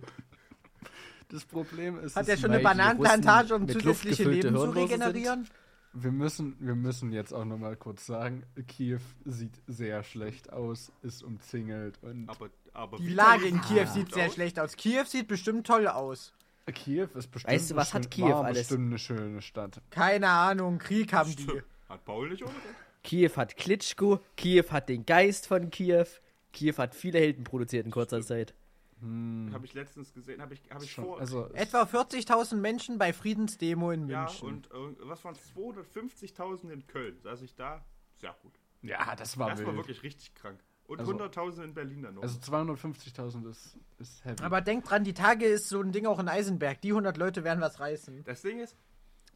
[1.32, 4.72] Das Problem ist, Hat er schon eine die Bananenplantage, um zusätzliche Leben zu sind?
[4.76, 5.48] regenerieren?
[5.94, 11.24] Wir müssen, wir müssen jetzt auch nochmal kurz sagen, Kiew sieht sehr schlecht aus, ist
[11.24, 14.76] umzingelt und Aber, aber Die Lage in Kiew gut sieht sehr schlecht aus.
[14.76, 16.34] Kiew sieht bestimmt toll aus.
[16.74, 18.60] Kiew ist bestimmt, Weißt du, was eine hat Kiew war alles?
[18.60, 19.82] bestimmt eine schöne Stadt.
[19.92, 21.44] Keine Ahnung, Krieg haben die.
[21.44, 21.64] Stimmt.
[21.90, 22.58] Hat Paul nicht unrecht?
[23.04, 26.06] Kiew hat Klitschko, Kiew hat den Geist von Kiew,
[26.54, 28.54] Kiew hat viele Helden produziert in kurzer Zeit.
[29.02, 31.20] Habe ich letztens gesehen, habe ich, hab ich Schon, vor.
[31.20, 34.48] also Etwa 40.000 Menschen bei Friedensdemo in ja, München.
[34.48, 37.18] und äh, was waren 250.000 in Köln?
[37.22, 37.84] Saß ich da?
[38.18, 38.54] Sehr gut.
[38.82, 39.68] ja, das war Das wild.
[39.70, 40.60] war wirklich richtig krank.
[40.88, 42.24] Und Also- 100.000 in Berlin dann noch.
[42.24, 44.44] also 250.000 ist, ist heavy.
[44.44, 46.82] Aber denkt dran, die Tage ist so ein Ding auch in Eisenberg.
[46.82, 48.24] Die 100 Leute werden was reißen.
[48.24, 48.76] das Ding ist,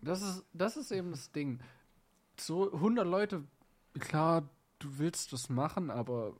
[0.01, 1.59] Das ist, das ist eben das Ding.
[2.39, 3.43] So 100 Leute,
[3.99, 4.49] klar,
[4.79, 6.35] du willst das machen, aber.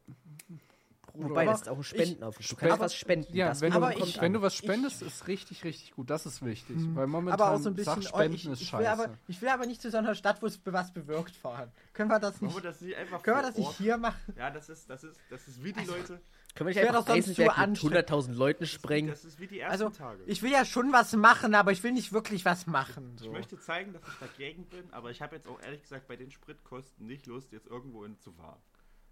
[1.13, 2.47] Bruder, Wobei, das ist auch ein Spendenaufruf.
[2.47, 3.35] Du kannst was spenden.
[3.35, 6.09] ja, das wenn, Aber du, ich- wenn du was ich- spendest, ist richtig, richtig gut.
[6.09, 6.75] Das ist wichtig.
[6.95, 8.01] Weil momentan Aber auch so ein bisschen.
[8.01, 8.81] Sachspenden ich, ist ich, scheiße.
[8.81, 11.71] will aber, ich will aber nicht zu so einer Stadt, wo es was bewirkt fahren.
[11.93, 14.33] Können wir das nicht, das nicht einfach können wir das nicht hier machen?
[14.35, 16.19] Ja, das ist, das ist, das ist wie die Leute.
[16.55, 17.97] Können wir Ich nicht einfach doch sonst zu Eisenberg mit anstrengend.
[18.09, 19.09] 100.000 Leuten sprengen?
[19.09, 20.23] Das ist wie die ersten Also, Tage.
[20.25, 23.13] ich will ja schon was machen, aber ich will nicht wirklich was machen.
[23.17, 23.31] Ich So.
[23.31, 26.29] möchte zeigen, dass ich dagegen bin, aber ich habe jetzt auch ehrlich gesagt bei den
[26.31, 28.59] Spritkosten nicht Lust, jetzt irgendwo hinzufahren.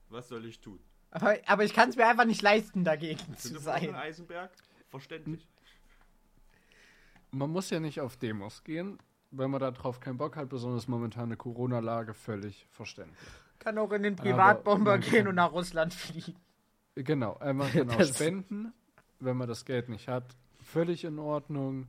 [0.10, 0.80] Was soll ich tun?
[1.12, 3.94] Aber, aber ich kann es mir einfach nicht leisten, dagegen zu sein.
[3.94, 4.50] Eisenberg?
[4.90, 5.46] Verständlich.
[7.32, 8.98] Man muss ja nicht auf Demos gehen,
[9.32, 13.18] wenn man darauf keinen Bock hat, besonders momentan eine Corona-Lage völlig verständlich.
[13.60, 16.36] Kann auch in den Privatbomber man gehen kann- und nach Russland fliegen.
[16.96, 18.74] Genau, einfach genau Das- spenden,
[19.20, 20.36] wenn man das Geld nicht hat.
[20.64, 21.88] Völlig in Ordnung.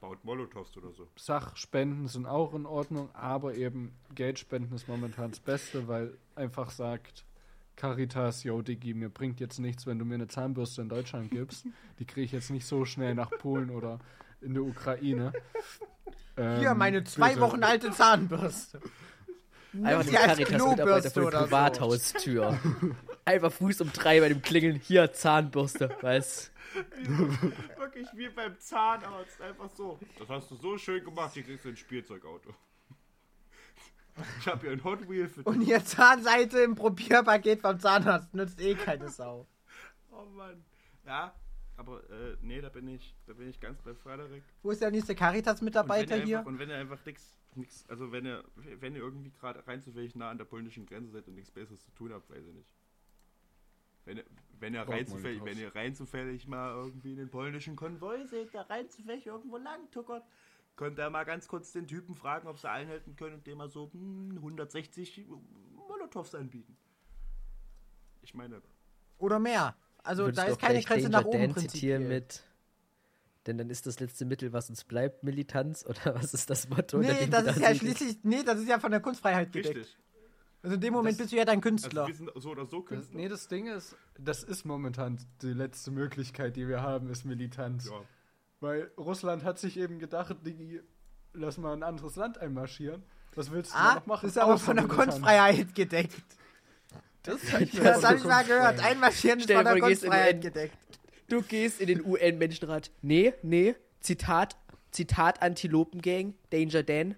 [0.00, 1.08] Baut Molotovs oder so.
[1.16, 7.24] Sachspenden sind auch in Ordnung, aber eben Geldspenden ist momentan das Beste, weil einfach sagt
[7.78, 11.64] Caritas, yo Digi, mir bringt jetzt nichts, wenn du mir eine Zahnbürste in Deutschland gibst.
[12.00, 14.00] Die kriege ich jetzt nicht so schnell nach Polen oder
[14.40, 15.32] in der Ukraine.
[16.36, 17.40] Hier, Ähm, meine zwei bitte.
[17.40, 18.80] Wochen alte Zahnbürste.
[19.82, 21.46] Einfach die Caritas-Mitarbeiter vor der so.
[21.46, 22.58] Privathaustür.
[23.24, 24.76] Einfach Fuß um drei bei dem Klingeln.
[24.76, 25.94] Hier, Zahnbürste.
[26.00, 26.50] Weißt
[27.78, 29.98] Wirklich wie beim Zahnarzt, einfach so.
[30.18, 32.54] Das hast du so schön gemacht, hier kriegst du ein Spielzeugauto.
[34.40, 35.68] Ich habe hier ein Hot Wheel für Und dich.
[35.68, 39.46] ihr Zahnseite im Probierpaket vom Zahnarzt nützt eh keine Sau.
[40.10, 40.64] Oh Mann.
[41.06, 41.32] Ja,
[41.76, 44.42] aber äh, nee, da bin ich, da bin ich ganz bei Frederik.
[44.64, 46.38] Wo ist der nächste Und Caritas-Mitarbeiter hier?
[46.38, 48.42] einfach, und wenn ihr einfach nichts, nix, also wenn ihr,
[48.80, 51.84] wenn ihr irgendwie gerade rein zufällig nah an der polnischen Grenze seid und nichts Besseres
[51.84, 52.68] zu tun habt, weiß ich nicht.
[54.06, 54.24] Wenn ihr,
[54.58, 58.54] wenn ihr, rein zufällig, wenn ihr rein zufällig mal irgendwie in den polnischen Konvoi seht,
[58.54, 60.24] der rein zufällig irgendwo lang tuckert,
[60.78, 63.68] könnt ihr mal ganz kurz den Typen fragen, ob sie einhalten können und dem mal
[63.68, 65.26] so hm, 160
[65.74, 66.76] Molotovs anbieten.
[68.22, 68.62] Ich meine,
[69.18, 69.76] Oder mehr.
[70.02, 71.98] Also da ist keine Grenze nach oben prinzipiell.
[72.00, 72.44] mit.
[73.46, 75.84] Denn dann ist das letzte Mittel, was uns bleibt, Militanz?
[75.84, 76.98] Oder was ist das Motto?
[76.98, 79.76] Nee, das ist ja schließlich, nee, das ist ja von der Kunstfreiheit gedeckt.
[79.76, 79.98] richtig.
[80.62, 82.06] Also in dem Moment Das- bist du ja dein Also Künstler.
[82.06, 83.16] wir sind so oder so Das, Künstler.
[83.16, 87.86] nee, das Ding ist, das ist momentan die letzte Möglichkeit, die wir haben, ist Militanz.
[87.86, 88.00] Ja.
[88.60, 90.80] Weil Russland hat sich eben gedacht, Digi,
[91.32, 93.02] lass mal ein anderes Land einmarschieren.
[93.34, 94.26] Was willst du ah, noch machen?
[94.26, 94.88] das ist aber Außer von der.
[94.88, 96.22] Kunstfreiheit gedeckt.
[97.22, 98.82] Das, kann ich mir Das habe ich mal gehört.
[98.82, 100.78] Einmarschieren ist von der vor, du gehst in Kunstfreiheit den- gedeckt.
[101.28, 102.90] Du gehst in den UN-Menschenrat.
[103.02, 103.74] Nee, nee.
[104.00, 104.56] Zitat,
[104.90, 107.16] Zitat Antilopengang, Danger Dan.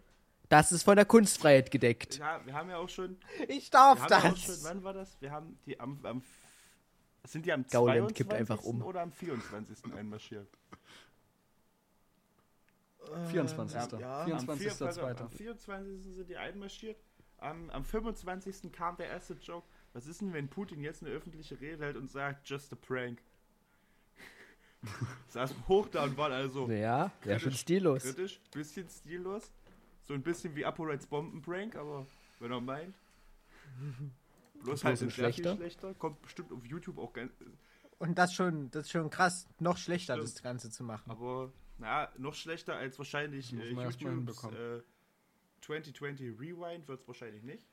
[0.49, 2.19] Das ist von der Kunstfreiheit gedeckt.
[2.19, 4.43] Ja, wir haben ja auch schon Ich darf Wir haben ja auch das.
[4.43, 5.17] schon, wann war das?
[5.21, 6.23] Wir haben die am, am
[7.25, 8.17] sind die am Gauland 22.
[8.17, 8.83] kippt einfach um.
[8.83, 9.95] oder am 24.
[9.95, 10.49] einmarschiert?
[13.31, 13.99] 24.
[14.01, 14.21] ja.
[14.23, 14.73] Am, 24.
[14.73, 15.25] vier- also Zweiter.
[15.25, 16.15] am 24.
[16.15, 16.97] sind die einmarschiert.
[17.39, 18.71] Am, am 25.
[18.73, 19.67] kam der erste Joke.
[19.93, 23.21] Was ist denn, wenn Putin jetzt eine öffentliche Rede hält und sagt, just a prank?
[25.29, 28.03] saßen hoch da und waren also Ja, wäre schon Kritisch- stillos.
[28.03, 29.51] kritisch, bisschen stillos.
[30.05, 32.07] So ein bisschen wie ApoReds Bombenprank, aber
[32.41, 32.95] wenn er meint.
[34.63, 35.57] Bloß halt in in sehr schlechter.
[35.57, 35.95] schlechter.
[35.95, 37.33] Kommt bestimmt auf YouTube auch ganz.
[37.99, 40.29] Und das schon, das ist schon krass, noch schlechter Stimmt.
[40.29, 41.11] das Ganze zu machen.
[41.11, 44.83] Aber, naja, noch schlechter als wahrscheinlich äh, YouTubes äh,
[45.63, 47.67] 2020 Rewind wird es wahrscheinlich nicht.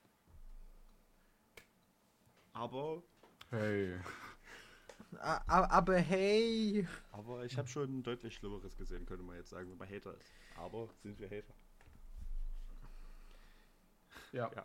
[2.53, 3.03] Aber,
[3.49, 3.97] Hey.
[5.19, 9.89] Aber hey, aber ich habe schon deutlich Schlimmeres gesehen, könnte man jetzt sagen, wenn man
[9.89, 10.33] Hater ist.
[10.57, 11.53] Aber sind wir Hater?
[14.33, 14.51] Ja.
[14.53, 14.63] Ja.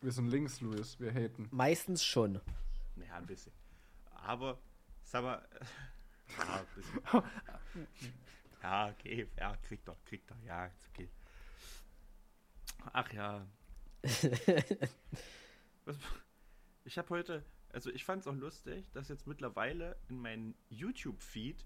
[0.00, 0.98] Wir sind links, Luis.
[1.00, 1.48] Wir haten.
[1.50, 2.40] Meistens schon.
[2.96, 3.52] Naja, ein bisschen.
[4.24, 4.58] Aber,
[5.02, 5.48] sag mal.
[6.38, 7.24] Ja,
[8.62, 9.28] ja, okay.
[9.38, 10.36] Ja, kriegt er, kriegt er.
[10.44, 11.08] Ja, ist okay.
[12.92, 13.46] Ach ja.
[16.84, 17.44] Ich habe heute.
[17.72, 21.64] Also, ich fand es auch lustig, dass jetzt mittlerweile in meinem YouTube-Feed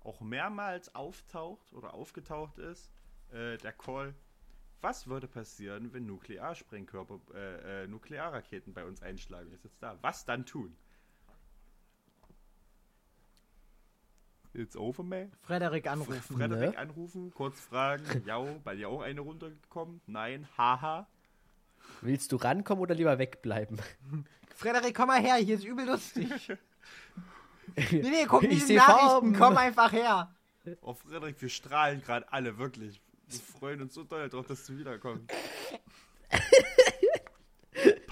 [0.00, 2.92] auch mehrmals auftaucht oder aufgetaucht ist,
[3.30, 4.14] äh, der Call.
[4.82, 9.50] Was würde passieren, wenn Nuklearsprengkörper, äh, äh, Nuklearraketen bei uns einschlagen?
[9.52, 9.98] Ist jetzt da.
[10.02, 10.76] Was dann tun?
[14.56, 15.30] It's over, man.
[15.42, 16.36] Frederik Fr anrufen.
[16.36, 16.78] Frederik ne?
[16.78, 20.00] anrufen, kurz fragen, ja, bei dir auch eine runtergekommen?
[20.06, 21.06] Nein, haha.
[22.00, 23.78] Willst du rankommen oder lieber wegbleiben?
[24.56, 26.28] Frederik, komm mal her, hier ist übel lustig.
[27.74, 30.32] Nee, nee, guck Ich nicht die Nachrichten, komm einfach her.
[30.80, 33.02] Oh, Frederik, wir strahlen gerade alle, wirklich.
[33.26, 35.28] Wir freuen uns so doll drauf, dass du wiederkommst.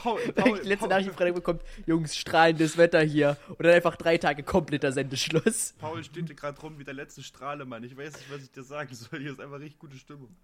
[0.04, 3.38] Paul, Paul, Die letzte Paul, Nachricht, Freitag bekommt, Jungs, strahlendes Wetter hier.
[3.48, 5.72] Und dann einfach drei Tage kompletter Sendeschluss.
[5.78, 7.82] Paul steht hier gerade rum wie der letzte Strahlemann.
[7.84, 9.20] Ich weiß nicht, was ich dir sagen soll.
[9.20, 10.36] Hier ist einfach richtig gute Stimmung.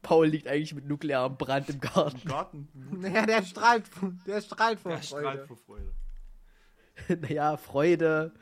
[0.00, 2.18] Paul liegt eigentlich mit nuklearem Brand im Garten.
[2.22, 2.68] Im Garten.
[2.92, 3.84] Naja, der strahlt,
[4.26, 5.46] der strahlt vor Er strahlt Freude.
[5.46, 5.92] vor Freude.
[7.20, 8.32] naja, Freude.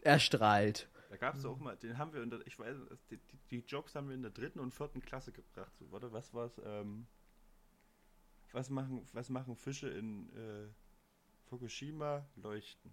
[0.00, 0.88] Er strahlt.
[1.10, 2.76] Da gab es auch mal, den haben wir in der, ich weiß,
[3.10, 5.72] die, die, die Jokes haben wir in der dritten und vierten Klasse gebracht.
[5.78, 6.58] So, warte, was war's?
[6.64, 7.06] Ähm,
[8.52, 10.68] was machen, was machen Fische in äh,
[11.48, 12.24] Fukushima?
[12.36, 12.92] Leuchten.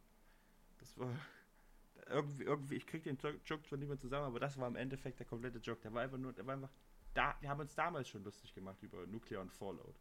[0.79, 1.09] Das war
[2.07, 4.75] irgendwie, irgendwie, ich krieg den Jo- Joke schon nicht mehr zusammen, aber das war im
[4.75, 5.81] Endeffekt der komplette Joke.
[5.81, 6.71] Der war einfach nur, der war einfach,
[7.13, 9.95] da, wir haben uns damals schon lustig gemacht über Nuclear und Fallout.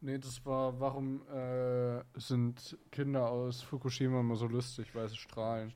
[0.00, 5.72] Nee, das war, warum äh, sind Kinder aus Fukushima immer so lustig, weil sie strahlen.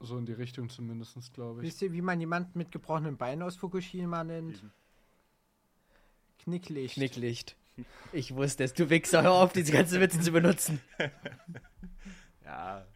[0.00, 1.66] So in die Richtung zumindest, glaube ich.
[1.66, 4.56] Wisst ihr, wie man jemanden mit gebrochenem Bein aus Fukushima nennt?
[4.58, 4.72] Eben.
[6.48, 6.94] Knicklicht.
[6.94, 7.56] Knicklicht.
[8.12, 10.80] Ich wusste es, du Wichser, hör auf, diese ganzen Witze zu benutzen.
[12.44, 12.86] Ja,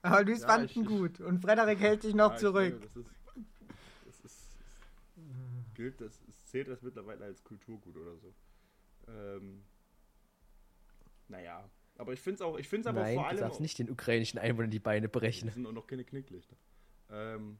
[0.00, 1.20] Aber Luis Ja, fand ihn gut.
[1.20, 2.80] Und Frederik hält sich noch Ja, zurück.
[2.80, 3.14] glaube, Das ist,
[4.06, 4.46] das ist,
[5.16, 8.32] das gilt das, es zählt das mittlerweile als Kulturgut oder so.
[9.08, 9.62] Ähm,
[11.28, 11.62] naja,
[11.98, 13.60] aber ich finde es auch, ich finde es aber Nein, vor du allem, darfst auch-
[13.60, 15.50] nicht den ukrainischen Einwohnern die Beine die brechen.
[15.50, 16.56] sind auch noch keine Knicklichter.
[17.10, 17.58] Ähm,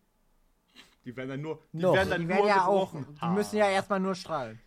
[1.05, 1.95] die werden dann nur, die Noch.
[1.95, 3.19] werden dann Die nur werden ja auch, gebrochen.
[3.23, 4.59] die müssen ja erstmal nur strahlen.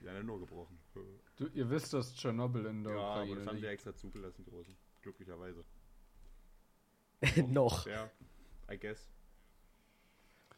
[0.00, 0.78] Die werden dann nur gebrochen.
[1.36, 3.68] Du, ihr wisst, dass Tschernobyl in der Ja, aber Ukraine das haben liegt.
[3.68, 4.76] extra zugelassen, die Russen.
[5.02, 5.64] Glücklicherweise.
[7.48, 7.86] Noch.
[7.86, 8.10] Ja,
[8.70, 9.10] I guess.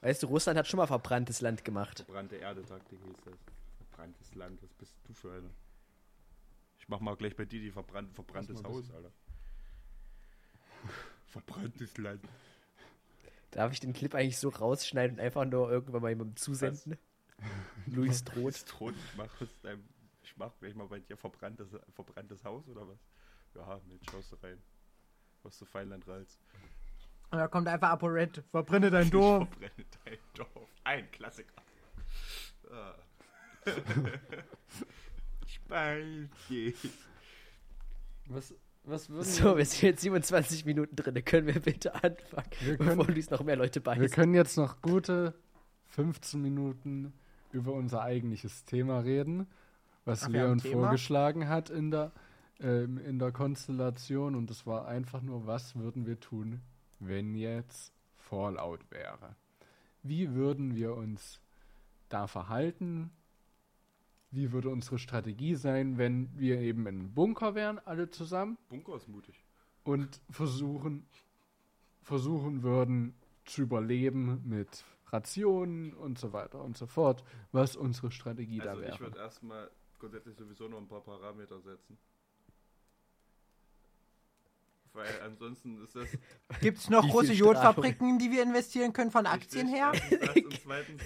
[0.01, 2.01] Weißt du, Russland hat schon mal verbranntes Land gemacht.
[2.01, 3.35] Verbrannte Erde-Taktik hieß das.
[3.79, 5.51] Verbranntes Land, was bist du für eine?
[6.79, 9.13] Ich mach mal gleich bei dir die verbrannt, verbranntes Haus, Alter.
[11.29, 12.25] Verbranntes Land.
[13.53, 16.99] Darf ich den Clip eigentlich so rausschneiden und einfach nur irgendwann mal jemandem zusenden?
[17.87, 18.51] Luis droht.
[18.55, 18.95] Ist tot.
[18.95, 19.29] Ich mach,
[19.63, 19.85] deinem,
[20.23, 22.99] ich mach gleich mal bei dir verbranntes, verbranntes Haus oder was?
[23.55, 24.59] Ja, Mensch, schaust du rein.
[25.43, 26.39] Was du Feinland ralst.
[27.31, 28.43] Und da kommt einfach ApoRed.
[28.51, 29.49] Verbrenne dein Ich Dorf.
[29.49, 30.69] verbrenne dein Dorf.
[30.85, 31.63] Ein Klassiker.
[32.71, 32.95] Ah.
[35.47, 36.75] Spalte.
[38.27, 41.25] Was, was würden So, wir sind jetzt 27 Minuten drin.
[41.25, 44.15] Können wir bitte anfangen, Wir bevor können- Luis noch mehr Leute Wir beißt?
[44.15, 45.35] können jetzt noch gute
[45.89, 47.13] 15 Minuten
[47.53, 49.47] über unser eigentliches Thema reden,
[50.05, 52.13] was Ach, Leon vorgeschlagen hat in der,
[52.61, 54.35] ähm, in der Konstellation.
[54.35, 56.61] Und das war einfach nur, was würden wir tun,
[56.99, 59.37] wenn jetzt Fallout wäre?
[60.03, 61.41] Wie würden wir uns
[62.09, 63.11] da verhalten?
[64.31, 68.57] Wie würde unsere Strategie sein, wenn wir eben in einem Bunker wären, alle zusammen?
[68.69, 69.45] Bunker ist mutig.
[69.85, 71.07] und versuchen,
[72.03, 77.23] versuchen würden zu überleben mit Rationen und so weiter und so fort,
[77.53, 79.01] was unsere Strategie da Also ich wäre.
[79.01, 81.99] würde erstmal grundsätzlich sowieso noch ein paar Parameter setzen.
[84.95, 86.07] Weil ansonsten ist das
[86.61, 87.33] Gibt es noch große?
[87.33, 89.93] Jodfabriken, in die wir investieren können von Aktien her?
[90.63, 91.03] Zweitens,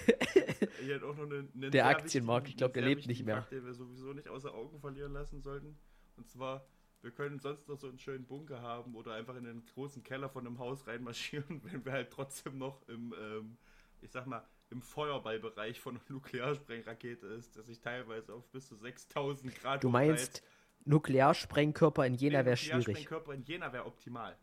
[1.71, 3.37] Der Aktienmarkt, ich glaub, der lebt nicht mehr.
[3.37, 5.77] Fakt, den wir sowieso nicht außer Augen verlieren lassen sollten.
[6.17, 6.65] Und zwar
[7.01, 10.27] Wir können sonst noch so einen schönen Bunker haben oder einfach in den großen Keller
[10.29, 13.57] von einem Haus reinmarschieren, wenn wir halt trotzdem noch im, ähm,
[14.01, 18.75] ich sag mal, im Feuerballbereich von einer Nuklearsprengrakete ist, der sich teilweise auf bis zu
[18.75, 20.43] 6000 Grad Du meinst,
[20.85, 22.87] Nuklearsprengkörper in Jena wäre schwierig.
[22.87, 24.37] Nuklearsprengkörper in Jena wäre optimal.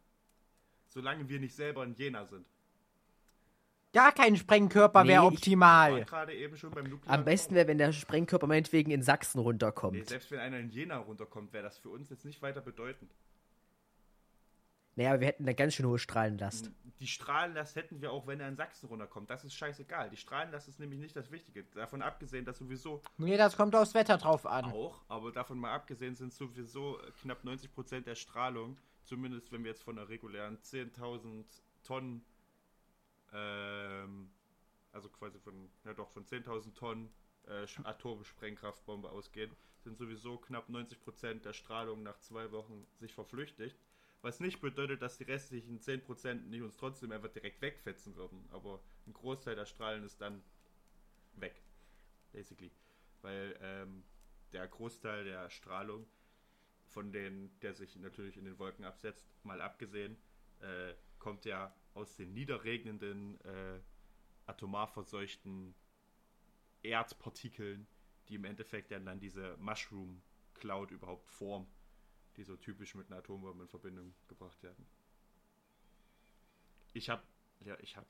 [0.87, 2.47] Solange wir nicht selber in Jena sind.
[3.93, 6.05] Gar kein Sprengkörper Nee, wäre ich- optimal.
[6.05, 7.15] gerade eben schon beim Nuklear.
[7.15, 10.09] Am besten wäre, wenn der Sprengkörper meinetwegen in Sachsen Nee, runterkommt.
[10.09, 13.15] selbst wenn einer in Jena runterkommt, wäre das für uns jetzt nicht weiter bedeutend.
[14.97, 16.71] Naja, aber wir hätten eine ganz schön hohe Strahlenlast.
[17.01, 19.29] Die Strahlenlast hätten wir auch, wenn er in Sachsen runterkommt.
[19.29, 20.11] Das ist scheißegal.
[20.11, 21.65] Die Strahlenlast ist nämlich nicht das Wichtige.
[21.65, 24.67] Davon abgesehen, dass sowieso Nee, das kommt aufs Wetter drauf an.
[24.67, 29.73] auch, aber davon mal abgesehen sind sowieso äh, knapp 90% der Strahlung, zumindest wenn wir
[29.73, 31.45] jetzt von einer regulären 10.000
[31.83, 32.25] Tonnen,
[33.33, 34.31] ähm,
[34.93, 37.11] also quasi von, ja doch, von 10.000 Tonnen
[37.49, 43.77] äh, Atomsprengkraftbombe ausgehen, sind sowieso knapp 90% der Strahlung nach zwei Wochen sich verflüchtigt.
[44.25, 48.43] Was nicht bedeutet, dass die restlichen 10% nicht uns trotzdem einfach direkt wegfetzen würden.
[48.53, 50.43] Aber ein Großteil der Strahlen ist dann
[51.35, 51.61] weg.
[52.33, 52.71] Basically.
[53.21, 54.03] Weil ähm,
[54.55, 56.07] der Großteil der Strahlung,
[56.89, 60.17] von denen, der sich natürlich in den Wolken absetzt, mal abgesehen,
[60.61, 63.79] äh, kommt ja aus den niederregnenden, äh,
[64.47, 65.75] atomar verseuchten
[66.83, 67.87] Erdpartikeln,
[68.31, 70.23] die im Endeffekt dann, dann diese Mushroom
[70.55, 71.67] Cloud überhaupt formen,
[72.37, 74.87] die so typisch mit einer Atombombe in Verbindung gebracht werden.
[76.93, 77.23] Ich hab,
[77.65, 78.07] ja, ich hab,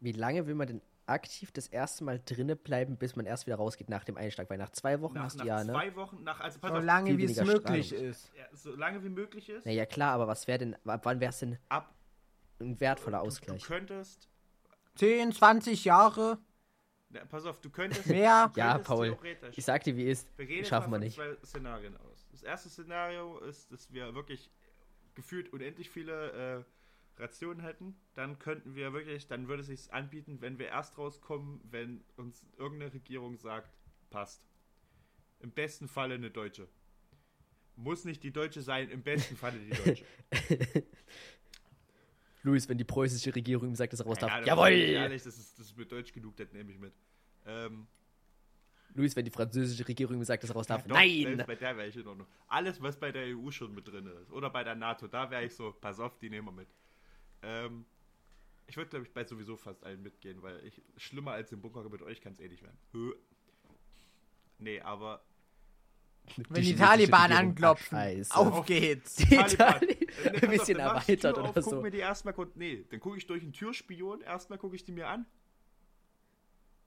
[0.00, 3.56] Wie lange will man denn aktiv das erste Mal drinnen bleiben, bis man erst wieder
[3.56, 4.48] rausgeht nach dem Einschlag?
[4.48, 5.72] Weil nach zwei Wochen nach, hast nach du ja, ne?
[5.72, 8.06] zwei Wochen, nach, also pass So auf, lange wie es möglich Strahlung.
[8.10, 8.30] ist.
[8.36, 11.30] ja, so lange wie möglich ist, Naja, klar, aber was wäre denn, ab wann wäre
[11.30, 11.94] es denn ab,
[12.60, 13.64] ein wertvoller du, du Ausgleich?
[13.64, 14.28] könntest
[14.96, 16.38] 10, 20 Jahre
[17.10, 18.06] Ja, pass auf, du könntest.
[18.06, 18.50] mehr.
[18.54, 20.26] du Ja, könntest Paul, theoretisch- Ich sag dir, wie ist.
[20.38, 21.16] wir reden jetzt Schaffen wir nicht.
[21.16, 22.13] zwei Szenarien aus.
[22.34, 24.50] Das erste Szenario ist, dass wir wirklich
[25.14, 26.64] gefühlt unendlich viele
[27.16, 27.94] äh, Rationen hätten.
[28.14, 32.44] Dann könnten wir wirklich, dann würde es sich anbieten, wenn wir erst rauskommen, wenn uns
[32.58, 33.72] irgendeine Regierung sagt,
[34.10, 34.48] passt.
[35.38, 36.66] Im besten Falle eine Deutsche.
[37.76, 40.04] Muss nicht die Deutsche sein, im besten Falle die Deutsche.
[42.42, 44.40] Luis, wenn die preußische Regierung ihm sagt, dass er raus darf.
[44.40, 44.72] Ja, Jawohl!
[44.72, 46.94] Ehrlich, das ist, das ist mir deutsch genug, das nehme ich mit.
[47.46, 47.86] Ähm,
[48.94, 50.82] Luis, wenn die französische Regierung ihm sagt, dass er raus darf.
[50.86, 51.22] Doch, Nein!
[51.24, 52.26] Selbst bei der wäre ich in Ordnung.
[52.46, 54.30] Alles, was bei der EU schon mit drin ist.
[54.30, 56.68] Oder bei der NATO, da wäre ich so, pass auf, die nehmen wir mit.
[57.42, 57.84] Ähm,
[58.66, 61.88] ich würde, glaube ich, bei sowieso fast allen mitgehen, weil ich schlimmer als im Bunker
[61.88, 62.78] mit euch kann es eh nicht werden.
[62.92, 63.12] Hö.
[64.58, 65.24] Nee, aber
[66.36, 68.36] Wenn die chinesische Taliban Regierung- anklopfen, scheiße.
[68.36, 69.16] auf geht's.
[69.16, 69.82] Die Taliban.
[69.82, 71.82] Äh, ein bisschen die Tür erweitert auf, oder guck so.
[71.82, 72.34] mir die erstmal.
[72.54, 74.20] Nee, dann gucke ich durch einen Türspion.
[74.20, 75.26] Erstmal gucke ich die mir an.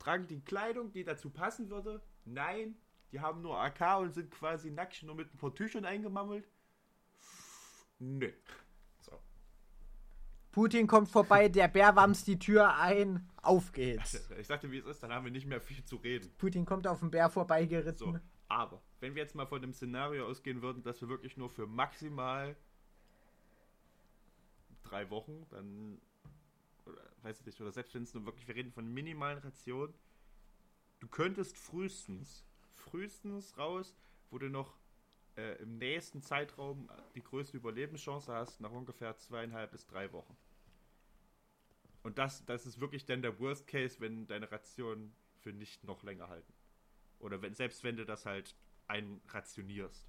[0.08, 2.02] Tragen die Kleidung, die dazu passen würde?
[2.24, 2.78] Nein.
[3.12, 6.48] Die haben nur AK und sind quasi nackt nur mit ein paar Tüchern eingemammelt?
[8.00, 8.34] Nee.
[9.02, 9.12] So.
[10.54, 14.26] Putin kommt vorbei, der Bär wamst die Tür ein, auf geht's.
[14.39, 16.32] Ich sagte, wie es ist, dann haben wir nicht mehr viel zu reden.
[16.38, 18.13] Putin kommt auf den Bär vorbeigeritten.
[18.13, 18.20] So.
[18.48, 21.67] Aber, wenn wir jetzt mal von dem Szenario ausgehen würden, dass wir wirklich nur für
[21.67, 22.56] maximal
[24.84, 26.00] drei Wochen, dann,
[27.28, 29.94] weiß ich nicht, oder selbst wenn es nur wirklich, wir reden von minimalen Rationen,
[31.00, 33.96] du könntest frühestens, frühestens raus,
[34.30, 34.78] wo du noch
[35.36, 40.38] äh, im nächsten Zeitraum die größte Überlebenschance hast, nach ungefähr zweieinhalb bis drei Wochen.
[42.04, 46.04] Und das, das ist wirklich dann der Worst Case, wenn deine Rationen für nicht noch
[46.04, 46.54] länger halten.
[47.20, 48.56] Oder wenn, selbst wenn du das halt
[48.88, 50.08] einrationierst.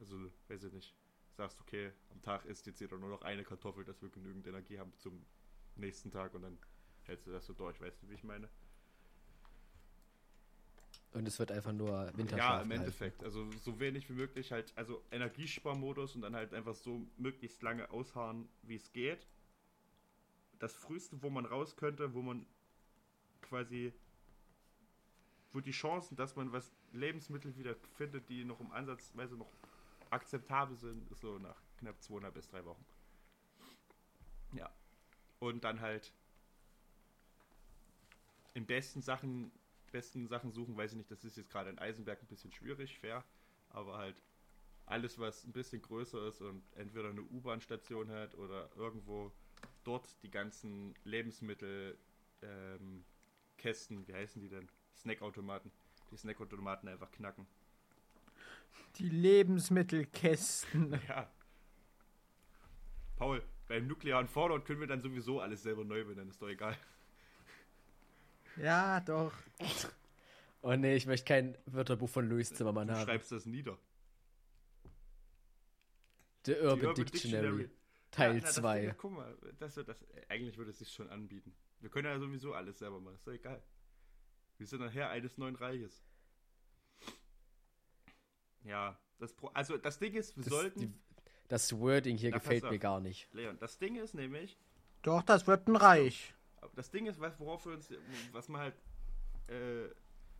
[0.00, 0.94] Also, weiß ich nicht.
[1.36, 4.78] Sagst, okay, am Tag isst jetzt jeder nur noch eine Kartoffel, dass wir genügend Energie
[4.78, 5.24] haben zum
[5.76, 6.58] nächsten Tag und dann
[7.02, 7.80] hältst du das so durch.
[7.80, 8.48] Weißt du, wie ich meine?
[11.12, 12.56] Und es wird einfach nur Winterschlaf.
[12.56, 12.70] Ja, im.
[12.72, 13.22] Endeffekt.
[13.22, 17.88] Also so wenig wie möglich halt, also Energiesparmodus und dann halt einfach so möglichst lange
[17.90, 19.26] ausharren, wie es geht.
[20.58, 22.46] Das früheste, wo man raus könnte, wo man
[23.42, 23.92] quasi,
[25.52, 29.52] wo die Chancen, dass man was Lebensmittel wieder findet, die noch im Ansatzweise noch
[30.14, 32.84] akzeptabel sind, so nach knapp zweieinhalb bis drei Wochen.
[34.52, 34.70] Ja.
[35.40, 36.12] Und dann halt
[38.54, 39.52] im besten Sachen,
[39.92, 42.98] besten Sachen suchen, weiß ich nicht, das ist jetzt gerade in Eisenberg ein bisschen schwierig,
[42.98, 43.24] fair,
[43.70, 44.22] aber halt
[44.86, 49.32] alles, was ein bisschen größer ist und entweder eine U-Bahn-Station hat oder irgendwo
[49.82, 51.98] dort die ganzen Lebensmittel
[52.42, 53.04] ähm,
[53.56, 54.68] Kästen, wie heißen die denn?
[54.96, 55.70] Snackautomaten.
[56.10, 57.46] Die Snackautomaten einfach knacken.
[58.96, 60.98] Die Lebensmittelkästen.
[61.08, 61.30] Ja.
[63.16, 66.76] Paul, beim nuklearen Fallout können wir dann sowieso alles selber neu benennen, ist doch egal.
[68.56, 69.32] Ja, doch.
[70.62, 73.04] Oh nee, ich möchte kein Wörterbuch von Louis Zimmermann Du haben.
[73.04, 73.78] schreibst das nieder.
[76.46, 77.70] The Die Urban, Dictionary,
[78.10, 78.84] Teil Ja, na, das Ding 2.
[78.86, 81.54] ist, Guck mal, das wird das, eigentlich würde es sich schon anbieten.
[81.80, 83.62] Wir können ja sowieso alles selber machen, ist doch egal.
[84.58, 86.02] Wir sind nachher eines neuen Reiches.
[88.64, 90.80] Ja, das Pro also das Ding ist, wir Das, sollten.
[90.80, 90.92] die,
[91.48, 93.32] das Wording hier Na, gefällt mir gar nicht.
[93.32, 94.58] Leon, das Ding ist nämlich,
[95.02, 96.34] Doch, das wird ein Reich.
[96.74, 97.90] Das Ding ist, was, worauf wir uns,
[98.32, 98.74] was man halt
[99.48, 99.88] äh,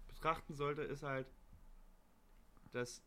[0.09, 1.27] betrachten sollte, ist halt,
[2.72, 3.03] dass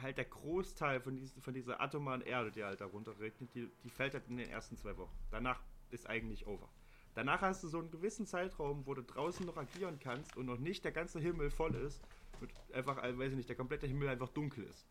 [0.00, 3.90] halt der Großteil von, diesen, von dieser atomaren Erde, die halt darunter regnet, die, die
[3.90, 5.16] fällt halt in den ersten zwei Wochen.
[5.30, 5.60] Danach
[5.90, 6.68] ist eigentlich over.
[7.14, 10.58] Danach hast du so einen gewissen Zeitraum, wo du draußen noch agieren kannst und noch
[10.58, 12.00] nicht der ganze Himmel voll ist
[12.40, 14.86] und einfach, äh, weiß ich nicht, der komplette Himmel einfach dunkel ist.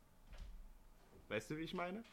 [1.27, 2.03] Weißt du, wie ich meine?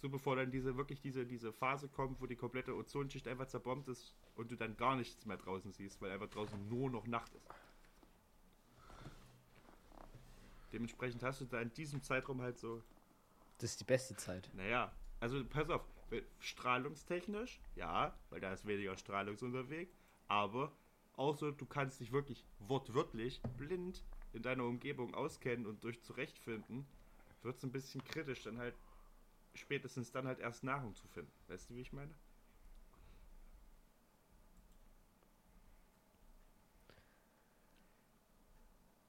[0.00, 3.88] So bevor dann diese wirklich diese, diese Phase kommt, wo die komplette Ozonschicht einfach zerbombt
[3.88, 7.32] ist und du dann gar nichts mehr draußen siehst, weil einfach draußen nur noch Nacht
[7.34, 7.48] ist.
[10.72, 12.82] Dementsprechend hast du da in diesem Zeitraum halt so,
[13.58, 14.50] Das ist die beste Zeit.
[14.54, 15.82] naja, also pass auf,
[16.40, 19.94] strahlungstechnisch, ja, weil da ist weniger Strahlung unterwegs,
[20.28, 20.72] aber
[21.16, 24.02] so, du kannst dich wirklich wortwörtlich blind
[24.32, 26.86] in deiner Umgebung auskennen und durch zurechtfinden,
[27.42, 28.74] wird es ein bisschen kritisch, dann halt
[29.54, 31.32] spätestens dann halt erst Nahrung zu finden.
[31.48, 32.14] Weißt du, wie ich meine?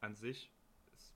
[0.01, 0.51] An sich
[0.93, 1.13] es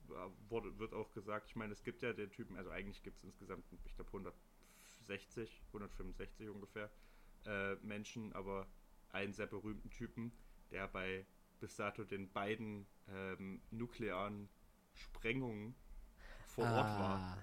[0.48, 3.24] wurde, wird auch gesagt, ich meine, es gibt ja den Typen, also eigentlich gibt es
[3.24, 6.90] insgesamt, ich glaube 160, 165 ungefähr
[7.46, 8.66] äh, Menschen, aber
[9.10, 10.32] einen sehr berühmten Typen,
[10.70, 11.26] der bei
[11.60, 14.48] bis dato den beiden ähm, nuklearen
[14.94, 15.74] Sprengungen
[16.46, 17.38] vor Ort war Ah,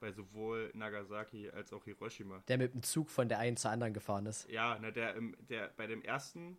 [0.00, 2.42] bei sowohl Nagasaki als auch Hiroshima.
[2.48, 4.48] der mit dem Zug von der einen zur anderen gefahren ist.
[4.48, 6.56] Ja, na, der, im- der bei dem ersten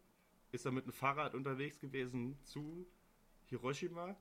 [0.52, 2.86] ist er mit dem Fahrrad unterwegs gewesen zu
[3.48, 4.16] Hiroshima.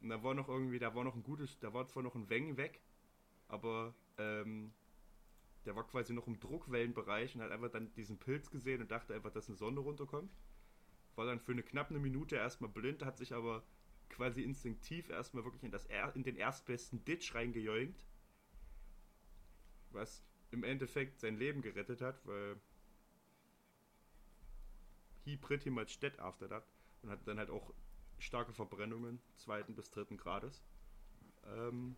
[0.00, 2.28] Und da war noch irgendwie, da war noch ein gutes, da war zwar noch ein
[2.28, 2.80] Weng weg,
[3.48, 4.72] aber ähm,
[5.64, 9.14] der war quasi noch im Druckwellenbereich und hat einfach dann diesen Pilz gesehen und dachte
[9.14, 10.30] einfach, dass eine Sonne runterkommt.
[11.18, 13.64] War dann für eine knappe eine Minute erstmal blind, hat sich aber
[14.08, 18.04] quasi instinktiv erstmal wirklich in, das in den erstbesten Ditch reingejoinkt.
[19.90, 22.60] Was im Endeffekt sein Leben gerettet hat, weil
[25.24, 26.64] he pretty much dead after that
[27.02, 27.74] und hatte dann halt auch
[28.20, 30.62] starke Verbrennungen zweiten bis dritten Grades.
[31.46, 31.96] Ähm,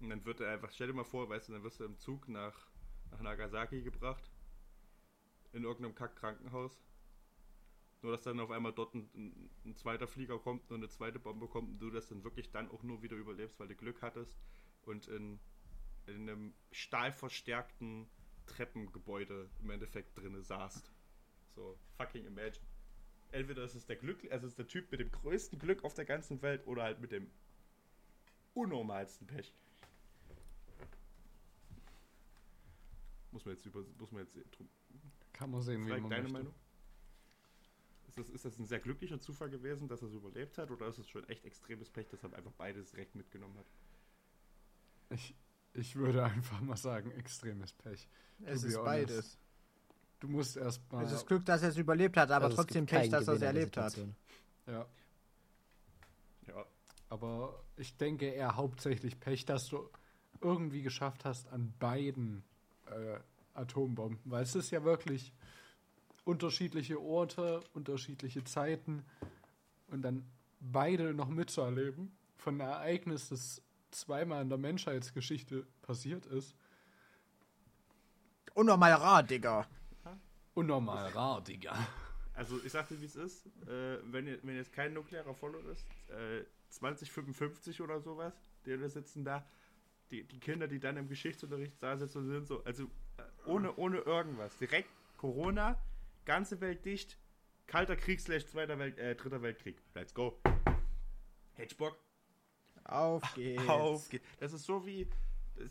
[0.00, 1.96] und dann wird er einfach, stell dir mal vor, weißt du, dann wirst du im
[1.96, 2.66] Zug nach,
[3.12, 4.30] nach Nagasaki gebracht,
[5.54, 6.84] in irgendeinem Kack-Krankenhaus.
[8.04, 11.48] Nur, dass dann auf einmal dort ein, ein, zweiter Flieger kommt und eine zweite Bombe
[11.48, 14.36] kommt und du das dann wirklich dann auch nur wieder überlebst, weil du Glück hattest
[14.82, 15.40] und in,
[16.06, 18.06] in einem stahlverstärkten
[18.44, 20.92] Treppengebäude im Endeffekt drinne saßt.
[21.54, 22.66] So, fucking imagine.
[23.30, 26.04] Entweder ist es der Glück, also ist der Typ mit dem größten Glück auf der
[26.04, 27.30] ganzen Welt oder halt mit dem
[28.52, 29.54] unnormalsten Pech.
[33.30, 34.68] Muss man jetzt über, muss man jetzt drum.
[35.32, 36.32] Kann man sehen, wie man deine möchte.
[36.34, 36.54] Meinung?
[38.16, 40.86] Ist das, ist das ein sehr glücklicher Zufall gewesen, dass er es überlebt hat, oder
[40.86, 43.66] ist es schon echt extremes Pech, dass er einfach beides direkt mitgenommen hat?
[45.10, 45.34] Ich,
[45.72, 48.08] ich würde einfach mal sagen, extremes Pech.
[48.44, 48.84] Es ist honest.
[48.84, 49.38] beides.
[50.20, 51.04] Du musst erst mal.
[51.04, 53.42] Es ist Glück, dass er es überlebt hat, aber Also trotzdem Pech, dass er es
[53.42, 53.96] erlebt hat.
[54.66, 54.86] Ja,
[56.46, 56.64] Ja,
[57.08, 59.88] aber ich denke eher hauptsächlich Pech, dass du
[60.40, 62.44] irgendwie geschafft hast an beiden
[62.86, 63.18] äh,
[63.54, 64.20] Atombomben.
[64.24, 65.32] Weil es ist ja wirklich
[66.24, 69.04] unterschiedliche Orte, unterschiedliche Zeiten
[69.88, 70.24] und dann
[70.60, 76.54] beide noch mitzuerleben von einem Ereignis, das zweimal in der Menschheitsgeschichte passiert ist.
[78.54, 79.66] Unnormal rar, Digga.
[80.54, 81.76] Unnormal rar, Digga.
[82.34, 83.46] Also ich sagte, wie es ist.
[83.66, 88.34] Äh, wenn, wenn jetzt kein nuklearer Fallout ist, äh, 2055 oder sowas,
[88.66, 89.44] die da sitzen da,
[90.10, 92.84] die, die Kinder, die dann im Geschichtsunterricht da sitzen, sind so, also
[93.16, 94.56] äh, ohne, ohne irgendwas.
[94.58, 95.80] Direkt Corona,
[96.24, 97.18] ganze Welt dicht,
[97.66, 99.80] kalter Krieg slash zweiter Welt, äh, dritter Weltkrieg.
[99.94, 100.38] Let's go.
[101.54, 101.96] Hedgebock,
[102.84, 103.68] Auf geht's.
[103.68, 104.22] auf geht.
[104.40, 105.08] Das ist so wie,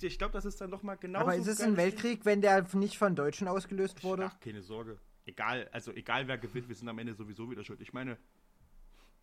[0.01, 2.97] ich glaube, das ist dann nochmal genau Aber ist es ein Weltkrieg, wenn der nicht
[2.97, 4.25] von Deutschen ausgelöst wurde?
[4.25, 4.97] Ach, keine Sorge.
[5.25, 7.81] Egal, also egal wer gewinnt, wir sind am Ende sowieso wieder schuld.
[7.81, 8.17] Ich meine,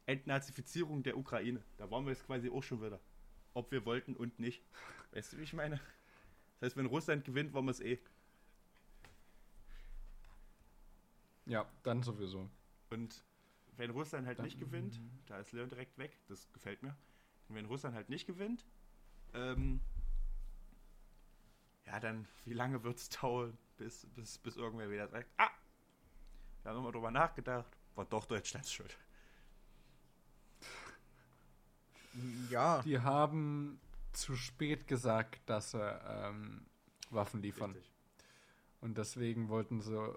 [0.06, 1.62] Entnazifizierung der Ukraine.
[1.76, 3.00] Da waren wir jetzt quasi auch schon wieder.
[3.54, 4.62] Ob wir wollten und nicht.
[5.12, 5.76] Weißt du, wie ich meine?
[6.58, 7.98] Das heißt, wenn Russland gewinnt, wollen wir es eh.
[11.50, 12.48] Ja, dann sowieso.
[12.90, 13.24] Und
[13.76, 16.96] wenn Russland halt nicht gewinnt, da ist Leon direkt weg, das gefällt mir.
[17.48, 18.64] Und wenn Russland halt nicht gewinnt,
[19.34, 19.80] ähm,
[21.86, 25.50] ja, dann, wie lange wird es dauern, bis, bis, bis irgendwer wieder sagt, ah,
[26.62, 28.96] wir haben nochmal drüber nachgedacht, war doch Deutschlands Schuld.
[32.48, 32.80] Ja.
[32.82, 33.80] Die haben
[34.12, 36.64] zu spät gesagt, dass sie ähm,
[37.10, 37.72] Waffen liefern.
[37.72, 37.90] Richtig.
[38.80, 40.16] Und deswegen wollten sie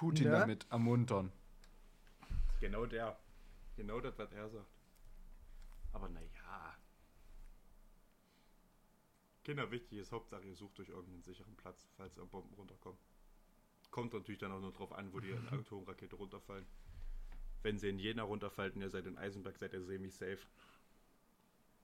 [0.00, 0.38] Putin Ne?
[0.38, 1.30] damit ermuntern.
[2.58, 3.18] Genau der.
[3.76, 4.70] Genau das, was er sagt.
[5.92, 6.74] Aber naja.
[9.44, 12.98] Kinder, wichtig ist, Hauptsache ihr sucht euch irgendeinen sicheren Platz, falls da Bomben runterkommen.
[13.90, 16.64] Kommt natürlich dann auch nur drauf an, wo die Atomrakete runterfallen.
[17.62, 20.38] Wenn sie in Jena runterfallen und ihr seid in Eisenberg, seid ihr semi-safe.